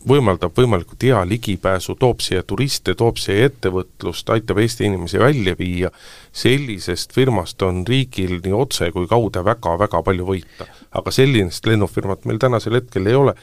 [0.09, 5.91] võimaldab võimalikult hea ligipääsu, toob siia turiste, toob siia ettevõtlust, aitab Eesti inimesi välja viia,
[6.32, 10.68] sellisest firmast on riigil nii otse kui kaude väga-väga palju võita.
[10.95, 13.35] aga sellist lennufirmat meil tänasel hetkel ei ole,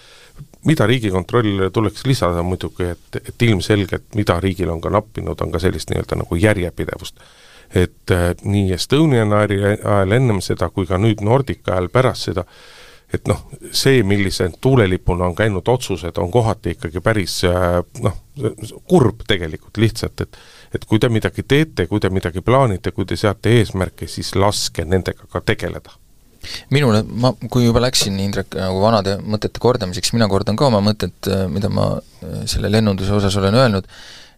[0.65, 5.59] mida Riigikontrollile tuleks lisada muidugi, et, et ilmselgelt, mida riigil on ka nappinud, on ka
[5.59, 7.19] sellist nii-öelda nagu järjepidevust.
[7.75, 12.43] et äh, nii Estonian Airi ajal ennem seda kui ka nüüd Nordica ajal pärast seda,
[13.13, 13.41] et noh,
[13.75, 18.19] see, millise tuulelipuna on käinud otsused, on kohati ikkagi päris äh, noh,
[18.87, 20.41] kurb tegelikult lihtsalt, et
[20.71, 24.85] et kui te midagi teete, kui te midagi plaanite, kui te seate eesmärke, siis laske
[24.87, 25.91] nendega ka tegeleda.
[26.73, 31.17] Minule, ma, kui juba läksin, Indrek, nagu vanade mõtete kordamiseks, mina kordan ka oma mõtet,
[31.27, 33.89] äh, mida ma äh, selle lennunduse osas olen öelnud,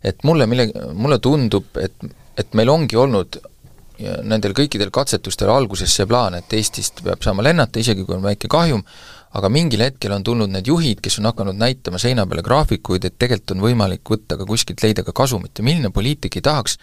[0.04, 1.96] et mulle millegi, mulle tundub, et,
[2.40, 3.40] et meil ongi olnud
[4.00, 8.24] ja nendel kõikidel katsetustel alguses see plaan, et Eestist peab saama lennata, isegi kui on
[8.26, 8.84] väike kahjum,
[9.38, 13.18] aga mingil hetkel on tulnud need juhid, kes on hakanud näitama seina peale graafikuid, et
[13.18, 15.54] tegelikult on võimalik võtta ka kuskilt, leida ka kasumit.
[15.58, 16.78] Ja milline poliitik ei tahaks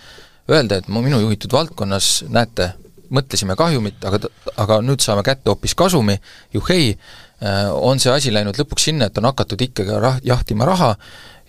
[0.50, 2.72] öelda, et minu juhitud valdkonnas, näete,
[3.14, 4.30] mõtlesime kahjumit, aga,
[4.62, 6.16] aga nüüd saame kätte hoopis kasumi,
[6.54, 6.94] juhhei,
[7.42, 10.94] äh, on see asi läinud lõpuks sinna, et on hakatud ikkagi rah-, jahtima raha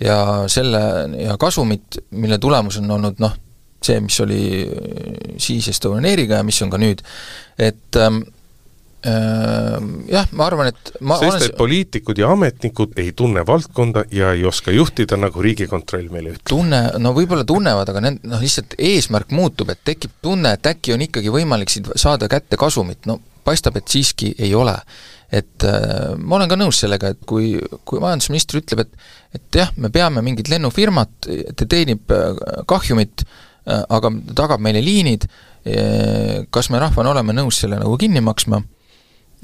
[0.01, 0.17] ja
[0.49, 0.81] selle,
[1.21, 3.37] ja kasumit, mille tulemus on olnud noh,
[3.81, 4.43] see, mis oli
[5.41, 7.01] siis Estonian Airiga ja mis on ka nüüd,
[7.61, 8.21] et ähm,
[9.07, 9.77] äh,
[10.11, 11.45] jah, ma arvan, et ma sest olen...
[11.47, 16.49] et poliitikud ja ametnikud ei tunne valdkonda ja ei oska juhtida, nagu Riigikontroll meile ütleb.
[16.53, 20.95] tunne, no võib-olla tunnevad, aga nend-, noh lihtsalt eesmärk muutub, et tekib tunne, et äkki
[20.95, 24.77] on ikkagi võimalik siit saada kätte kasumit, no paistab, et siiski ei ole.
[25.31, 27.55] et äh, ma olen ka nõus sellega, et kui,
[27.87, 32.35] kui majandusminister ütleb, et et jah, me peame mingit lennufirmat, ta teenib äh,
[32.67, 35.27] kahjumit äh,, Äh, aga tagab meile liinid,
[35.65, 38.61] äh, kas me rahvana oleme nõus selle nagu kinni maksma,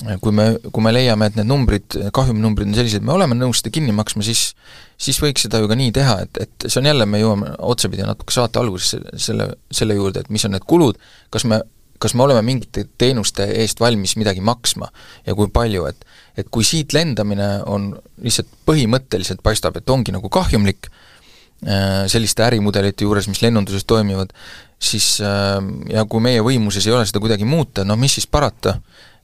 [0.06, 3.62] äh, kui me, kui me leiame, et need numbrid, kahjuminumbrid on sellised, me oleme nõus
[3.62, 4.52] seda kinni maksma, siis
[4.98, 8.06] siis võiks seda ju ka nii teha, et, et see on jälle, me jõuame otsapidi
[8.06, 10.98] natuke saate alguses selle, selle juurde, et mis on need kulud,
[11.34, 11.62] kas me
[11.98, 14.86] kas me oleme mingite teenuste eest valmis midagi maksma
[15.26, 16.04] ja kui palju, et
[16.38, 17.88] et kui siit lendamine on
[18.22, 21.17] lihtsalt põhimõtteliselt paistab, et ongi nagu kahjumlik, Äh,
[21.62, 24.34] selliste ärimudelite juures, mis lennunduses toimivad,
[24.80, 25.58] siis äh,
[25.90, 28.76] ja kui meie võimuses ei ole seda kuidagi muuta, no mis siis parata,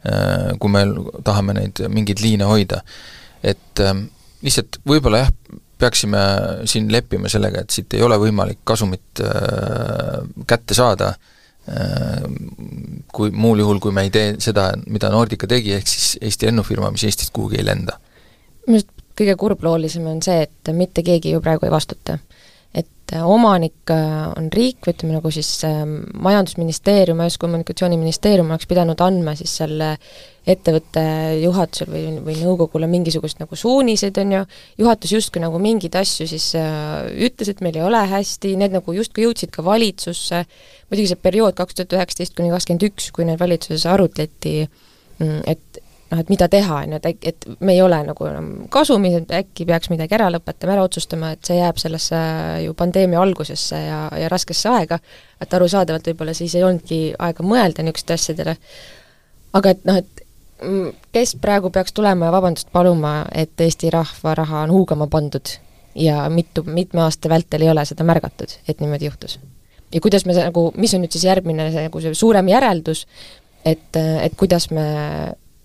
[0.07, 0.85] äh, kui me
[1.25, 2.81] tahame neid mingeid liine hoida.
[3.43, 3.79] et
[4.39, 5.31] lihtsalt võib-olla jah,
[5.77, 6.19] peaksime
[6.69, 9.19] siin leppima sellega, et siit ei ole võimalik kasumit
[10.47, 11.09] kätte saada,
[13.11, 16.93] kui muul juhul, kui me ei tee seda, mida Nordica tegi, ehk siis Eesti lennufirma,
[16.95, 17.99] mis Eestist kuhugi ei lenda.
[18.63, 22.17] minu arust kõige kurbloolisem on see, et mitte keegi ju praegu ei vastuta.
[22.73, 25.83] et äh, omanik äh, on riik, ütleme nagu siis äh,
[26.13, 29.91] Majandusministeerium, Majandus-Kommunikatsiooniministeerium oleks pidanud andma siis selle
[30.49, 31.03] ettevõtte
[31.39, 34.41] juhatusel või, või nõukogule mingisugust nagu suuniseid, on ju,
[34.81, 38.97] juhatus justkui nagu mingeid asju siis äh, ütles, et meil ei ole hästi, need nagu
[38.97, 40.43] justkui jõudsid ka valitsusse,
[40.89, 44.63] muidugi see periood kaks tuhat üheksateist kuni kakskümmend üks, kui neid valitsuses arutleti,
[45.19, 45.82] mm, et
[46.13, 49.17] noh, et mida teha, on ju, et äkki, et me ei ole nagu enam kasumis,
[49.19, 52.19] et äkki peaks midagi ära lõpetama, ära otsustama, et see jääb sellesse
[52.63, 54.99] ju pandeemia algusesse ja, ja raskesse aega,
[55.41, 58.57] et arusaadavalt võib-olla siis ei olnudki aega mõelda niisuguste asjadele,
[59.57, 60.23] aga et noh, et
[61.11, 65.57] kes praegu peaks tulema ja vabandust paluma, et Eesti rahva raha on huugama pandud
[65.95, 69.39] ja mitu, mitme aasta vältel ei ole seda märgatud, et niimoodi juhtus?
[69.93, 73.03] ja kuidas me nagu, mis on nüüd siis järgmine see nagu see suurem järeldus,
[73.65, 74.85] et, et kuidas me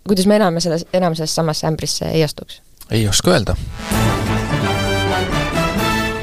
[0.09, 2.63] kuidas me enam selles, enam sellesse samasse ämbrisse ei astuks?
[2.91, 3.57] ei oska öelda.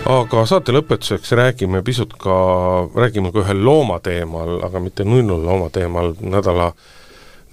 [0.06, 2.36] aga saate lõpetuseks räägime pisut ka,
[2.96, 6.74] räägime ka ühel looma teemal, aga mitte nunnu looma teemal, nädala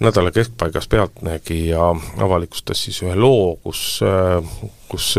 [0.03, 3.99] nädala keskpaigas Pealtnägija avalikustas siis ühe loo, kus,
[4.89, 5.13] kus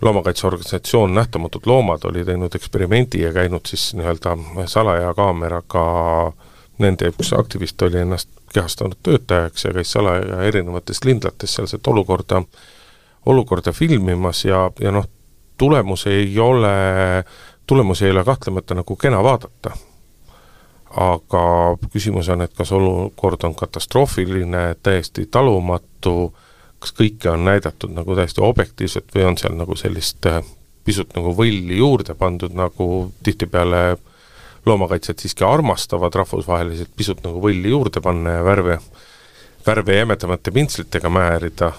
[0.00, 5.86] loomakaitseorganisatsioon Nähtamatud Loomad oli teinud eksperimendi ja käinud siis nii-öelda salaja kaameraga
[6.78, 12.42] nende üks aktivist oli ennast kehastanud töötajaks ja käis salaja erinevates lindlates sealset olukorda,
[13.26, 15.08] olukorda filmimas ja, ja noh,
[15.58, 16.72] tulemus ei ole,
[17.66, 19.76] tulemusi ei ole kahtlemata nagu kena vaadata.
[20.96, 21.40] aga
[21.92, 26.32] küsimus on, et kas olukord on katastroofiline, täiesti talumatu,
[26.80, 30.24] kas kõike on näidatud nagu täiesti objektiivselt või on seal nagu sellist
[30.84, 32.86] pisut nagu võlli juurde pandud, nagu
[33.26, 33.98] tihtipeale äh,
[34.66, 38.78] loomakaitsjad siiski armastavad rahvusvaheliselt pisut nagu võlli juurde panna ja värve,
[39.66, 41.72] värve jämedamate pintslitega määrida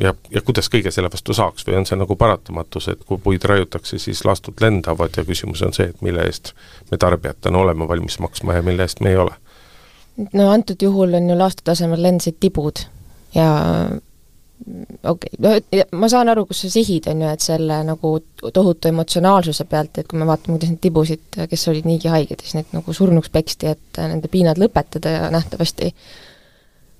[0.00, 3.44] ja, ja kuidas kõige selle vastu saaks või on see nagu paratamatus, et kui puid
[3.44, 6.54] raiutakse, siis laastud lendavad ja küsimus on see, et mille eest
[6.90, 9.36] me tarbijatena oleme valmis maksma ja mille eest me ei ole?
[10.32, 12.84] no antud juhul on ju laastud asemel lendasid tibud
[13.34, 13.50] ja
[14.60, 18.14] okei okay., no ma saan aru, kus sa sihid, on ju, et selle nagu
[18.52, 22.58] tohutu emotsionaalsuse pealt, et kui me vaatame, kuidas neid tibusid, kes olid niigi haiged, siis
[22.58, 25.94] neid nagu surnuks peksti, et nende piinad lõpetada ja nähtavasti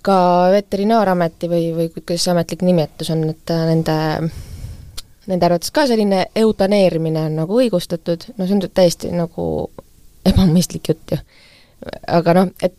[0.07, 0.17] ka
[0.55, 3.99] Veterinaarameti või, või kuidas see ametlik nimetus on, et nende
[5.31, 9.45] nende arvates ka selline eutaneerimine on nagu õigustatud, no see on täiesti nagu
[10.27, 11.19] ebamõistlik jutt ju.
[12.09, 12.75] aga noh, et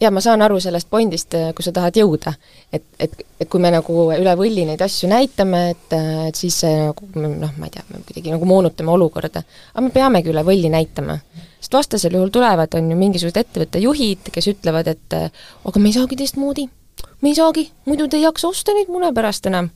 [0.00, 2.34] jaa, ma saan aru sellest pointist, äh, kus sa tahad jõuda.
[2.72, 6.58] et, et, et kui me nagu üle võlli neid asju näitame, et, äh, et siis
[6.64, 9.44] see nagu noh, ma ei tea, me kuidagi nagu moonutame olukorda.
[9.72, 11.18] aga me peamegi üle võlli näitama.
[11.60, 15.90] sest vastasel juhul tulevad, on ju, mingisugused ettevõtte juhid, kes ütlevad, et äh, aga me
[15.90, 16.68] ei saagi teistmoodi.
[17.20, 19.70] me ei saagi, muidu te ei jaksa osta neid mune pärast enam.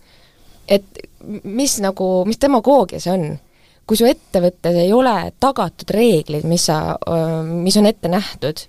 [0.69, 1.05] et
[1.45, 3.39] mis nagu, mis demagoogia see on?
[3.89, 6.99] kui su ettevõttes ei ole tagatud reeglid, mis sa,
[7.49, 8.66] mis on ette nähtud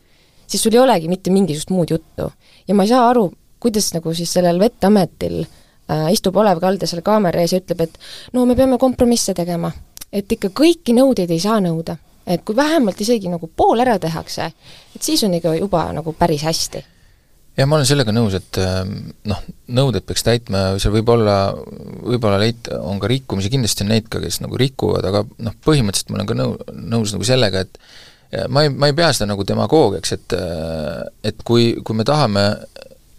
[0.49, 2.31] siis sul ei olegi mitte mingisugust muud juttu.
[2.67, 3.29] ja ma ei saa aru,
[3.59, 7.99] kuidas nagu siis sellel Veteametil äh, istub Olev Kalde seal kaamera ees ja ütleb, et
[8.33, 9.71] no me peame kompromisse tegema.
[10.11, 11.97] et ikka kõiki nõudeid ei saa nõuda.
[12.27, 14.51] et kui vähemalt isegi nagu pool ära tehakse,
[14.95, 16.85] et siis on ikka juba nagu päris hästi
[17.59, 19.39] jah, ma olen sellega nõus, et ähm, noh,
[19.75, 21.37] nõuded peaks täitma, seal võib olla,
[22.05, 26.13] võib-olla leit-, on ka rikkumisi, kindlasti on neid ka, kes nagu rikuvad, aga noh, põhimõtteliselt
[26.13, 26.55] ma olen ka nõu-,
[26.93, 27.81] nõus nagu sellega, et
[28.49, 30.35] ma ei, ma ei pea seda nagu demagoogiaks, et
[31.31, 32.45] et kui, kui me tahame,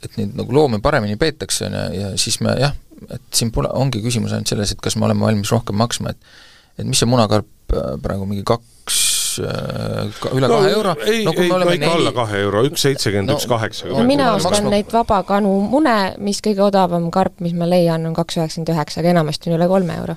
[0.04, 2.76] et neid nagu loomi paremini peetakse, on ju, ja siis me jah,
[3.08, 6.80] et siin pole, ongi küsimus ainult selles, et kas me oleme valmis rohkem maksma, et
[6.80, 9.00] et mis see munakarp äh, praegu, mingi kaks
[9.44, 10.94] äh, üle no, kahe euro?
[11.04, 11.90] ei no,, ei, no ikka neli...
[11.90, 14.00] alla kahe euro, üks seitsekümmend, üks kaheksakümmend.
[14.00, 18.40] no mina ostan neid vabakanu mune, mis kõige odavam karp, mis ma leian, on kaks
[18.40, 20.16] üheksakümmend üheksa, aga enamasti on üle kolme euro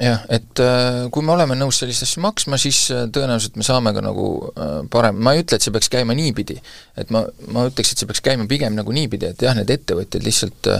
[0.00, 3.92] jah, et äh, kui me oleme nõus sellist asja maksma, siis äh, tõenäoliselt me saame
[3.94, 6.56] ka nagu äh, parem, ma ei ütle, et see peaks käima niipidi,
[7.00, 7.24] et ma,
[7.54, 10.74] ma ütleks, et see peaks käima pigem nagu niipidi, et jah, need ettevõtjad lihtsalt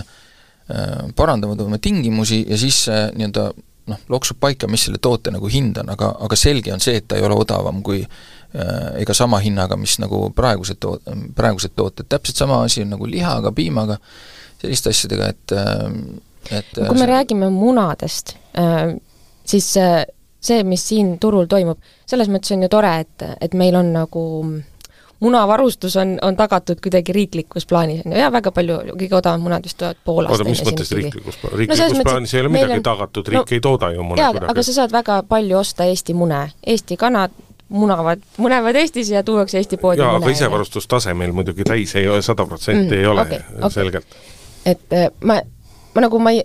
[1.12, 3.50] parandavad oma tingimusi ja siis see nii-öelda
[3.92, 7.04] noh, loksub paika, mis selle toote nagu hind on, aga, aga selge on see, et
[7.10, 8.00] ta ei ole odavam kui
[8.96, 11.04] ega sama hinnaga, mis nagu praegused toot-,
[11.36, 13.98] praegused tooted, täpselt sama asi on nagu lihaga, piimaga,
[14.62, 15.56] selliste asjadega, et
[16.51, 17.11] et kui me see...
[17.12, 18.95] räägime munadest äh,,
[19.45, 20.05] siis äh,
[20.45, 24.24] see, mis siin turul toimub, selles mõttes on ju tore, et, et meil on nagu
[25.24, 29.64] munavarustus on, on tagatud kuidagi riiklikus plaanis, on ju, ja väga palju, kõige odavam munad
[29.64, 30.34] vist tulevad Poolast.
[30.34, 33.64] oota, mis mõttes riiklikus, riiklikus no, plaanis ei ole midagi on, tagatud, riik no, ei
[33.64, 36.42] tooda ju mune jaa, aga sa saad väga palju osta Eesti mune,
[36.74, 37.32] Eesti kanad
[37.74, 42.22] munavad, munevad Eestis ja tuuakse Eesti poodi jaa, aga isevarustustase meil muidugi täis ei ole,
[42.22, 43.70] sada protsenti mm, ei ole okay, okay.
[43.78, 44.18] selgelt.
[44.66, 45.40] et äh, ma,
[45.95, 46.42] ma nagu, ma ei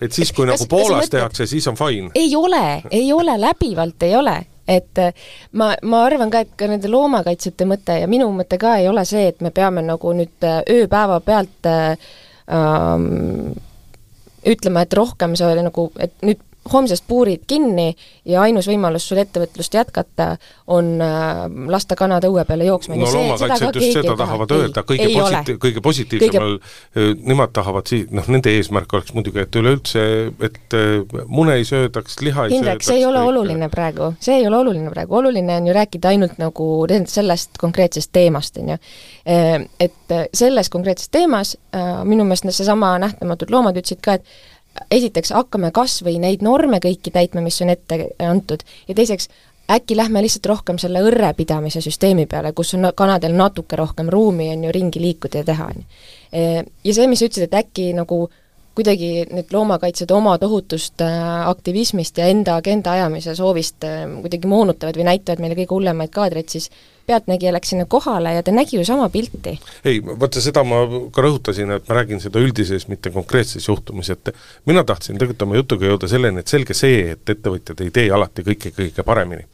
[0.00, 2.10] et siis, kui nagu Poolas tehakse, siis on fine?
[2.14, 4.36] ei ole, ei ole, läbivalt ei ole
[4.68, 5.12] et äh,
[5.52, 9.04] ma, ma arvan ka, et ka nende loomakaitsjate mõte ja minu mõte ka ei ole
[9.08, 11.94] see, et me peame nagu nüüd äh, ööpäeva pealt äh,
[12.50, 13.54] ähm,
[14.46, 16.42] ütlema, et rohkem see oli nagu, et nüüd
[16.72, 17.94] homsest puurid kinni
[18.24, 20.28] ja ainus võimalus sul ettevõtlust jätkata
[20.72, 22.96] on äh, lasta kanad õue peale jooksma.
[22.98, 27.14] no loomakaitsjad just seda tahavad ei, öelda, kõige positi-, kõige positiivsemal kõige...
[27.30, 30.06] nemad tahavad sii-, noh, nende eesmärk oleks muidugi, et üleüldse,
[30.48, 32.90] et äh, mune ei söödaks, liha ei Indrek, söödaks.
[32.90, 33.32] see ei ole kõik...
[33.34, 36.70] oluline praegu, see ei ole oluline praegu, oluline on ju rääkida ainult nagu
[37.06, 38.80] sellest konkreetsest teemast, on ju.
[39.26, 41.56] Äh, et selles konkreetses teemas
[42.06, 44.24] minu meelest seesama Nähtamatud loomad ütlesid ka, et
[44.90, 49.28] esiteks hakkame kas või neid norme kõiki täitma, mis on ette antud, ja teiseks,
[49.70, 54.50] äkki lähme lihtsalt rohkem selle õrre pidamise süsteemi peale, kus on kanadel natuke rohkem ruumi,
[54.54, 55.86] on ju, ringi liikuda ja teha, on ju.
[56.84, 58.26] Ja see, mis sa ütlesid, et äkki nagu
[58.76, 64.98] kuidagi need loomakaitsjad oma tohutust äh, aktivismist ja enda agenda ajamise soovist äh, kuidagi moonutavad
[64.98, 66.68] või näitavad meile kõige hullemaid kaadreid, siis
[67.06, 69.58] Pealtnägija läks sinna kohale ja ta nägi ju sama pilti.
[69.84, 70.82] ei, vaata seda ma
[71.12, 74.32] ka rõhutasin, et ma räägin seda üldises, mitte konkreetses juhtumis, et
[74.66, 78.42] mina tahtsin tegelikult oma jutuga jõuda selleni, et selge see, et ettevõtjad ei tee alati
[78.46, 79.46] kõike kõige paremini.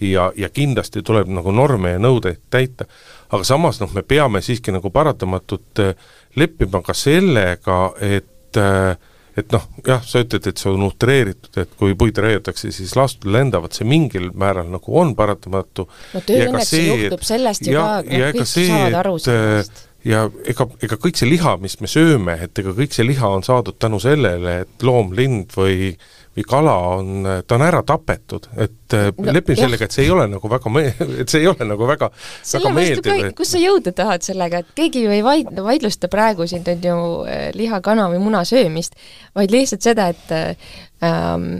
[0.00, 2.86] ja, ja kindlasti tuleb nagu norme ja nõudeid täita,
[3.30, 5.94] aga samas noh, me peame siiski nagu paratamatult äh,
[6.36, 8.96] leppima ka sellega, et äh,
[9.38, 13.30] et noh, jah, sa ütled, et see on utreeritud, et kui puid raiutakse, siis laastud
[13.30, 15.86] lendavad, see mingil määral nagu on paratamatu.
[16.14, 21.28] no tööõnnetus juhtub sellest ju ka, kõik saavad aru sellest ja ega, ega kõik see
[21.28, 25.12] liha, mis me sööme, et ega kõik see liha on saadud tänu sellele, et loom,
[25.16, 25.92] lind või
[26.36, 30.12] või kala on, ta on ära tapetud, et äh, no, lepime sellega, et see ei
[30.14, 32.10] ole nagu väga me-, et see ei ole nagu väga,
[32.54, 33.24] väga meeldiv.
[33.30, 33.34] Et...
[33.38, 37.00] kus sa jõuda tahad sellega, et keegi ju ei vaid-, vaidlusta praegu siin on ju
[37.26, 38.94] äh, liha, kana või muna söömist,
[39.34, 40.70] vaid lihtsalt seda, et äh,
[41.06, 41.50] ähm,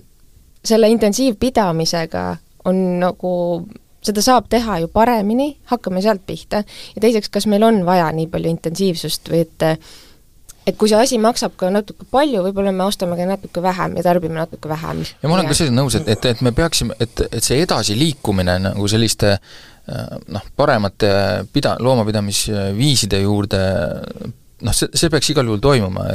[0.64, 2.24] selle intensiivpidamisega
[2.70, 3.32] on nagu
[4.04, 6.62] seda saab teha ju paremini, hakkame sealt pihta,
[6.94, 9.66] ja teiseks, kas meil on vaja nii palju intensiivsust või et
[10.70, 14.06] et kui see asi maksab ka natuke palju, võib-olla me ostame ka natuke vähem ja
[14.06, 15.02] tarbime natuke vähem.
[15.22, 18.58] ja ma olen ka sellega nõus, et, et, et me peaksime, et, et see edasiliikumine
[18.70, 19.36] nagu selliste
[20.30, 21.10] noh, paremate
[21.52, 23.60] pida-, loomapidamisviiside juurde
[24.60, 26.06] noh, see, see peaks igal juhul toimuma,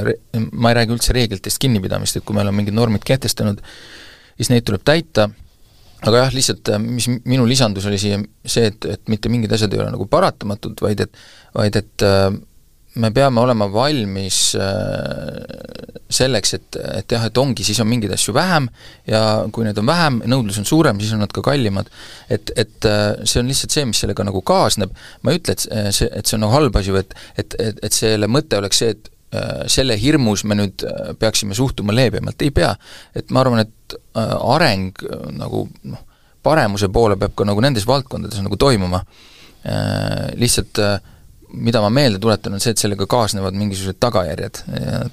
[0.54, 3.62] ma ei räägi üldse reeglitest kinnipidamist, et kui me oleme mingid normid kehtestanud,
[4.38, 5.28] siis neid tuleb täita,
[6.06, 9.82] aga jah, lihtsalt mis minu lisandus oli siia see, et, et mitte mingid asjad ei
[9.82, 11.24] ole nagu paratamatud, vaid et,
[11.58, 12.30] vaid et äh,
[13.02, 18.36] me peame olema valmis äh, selleks, et, et jah, et ongi, siis on mingeid asju
[18.36, 18.70] vähem
[19.10, 19.22] ja
[19.54, 21.90] kui neid on vähem, nõudlus on suurem, siis on nad ka kallimad.
[22.30, 24.94] et, et äh, see on lihtsalt see, mis sellega nagu kaasneb,
[25.24, 25.66] ma ei ütle, et
[25.96, 28.96] see, et see on nagu halb asi, et et, et, et selle mõte oleks see,
[28.96, 30.86] et äh, selle hirmus me nüüd
[31.20, 32.76] peaksime suhtuma leebemalt, ei pea.
[33.16, 35.04] et ma arvan, et areng
[35.36, 36.06] nagu noh,
[36.46, 39.02] paremuse poole peab ka nagu nendes valdkondades nagu toimuma,
[40.38, 40.98] lihtsalt äh,
[41.54, 44.62] mida ma meelde tuletan, on see, et sellega kaasnevad mingisugused tagajärjed.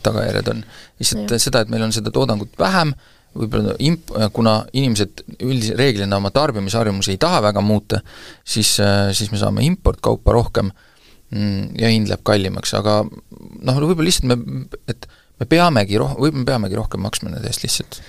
[0.04, 0.62] Tagajärjed on
[1.00, 2.94] lihtsalt seda, et meil on seda toodangut vähem,
[3.36, 8.02] võib-olla imp-, kuna inimesed üldise, reeglina oma tarbimisharjumusi ei taha väga muuta,
[8.44, 8.74] siis,
[9.16, 14.66] siis me saame importkaupa rohkem mm, ja hind läheb kallimaks, aga noh, võib-olla lihtsalt me,
[14.90, 15.08] et
[15.40, 18.02] me peamegi roh-, või me peamegi rohkem maksma nende eest lihtsalt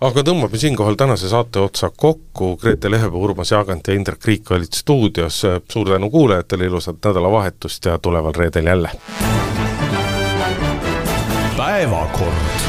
[0.00, 4.74] aga tõmbame siinkohal tänase saate otsa kokku, Grete Lehepuu, Urmas Jaagant ja Indrek Riik olid
[4.76, 5.42] stuudios,
[5.72, 8.90] suur tänu kuulajatele, ilusat nädalavahetust ja tuleval reedel jälle!
[11.56, 12.66] päevakord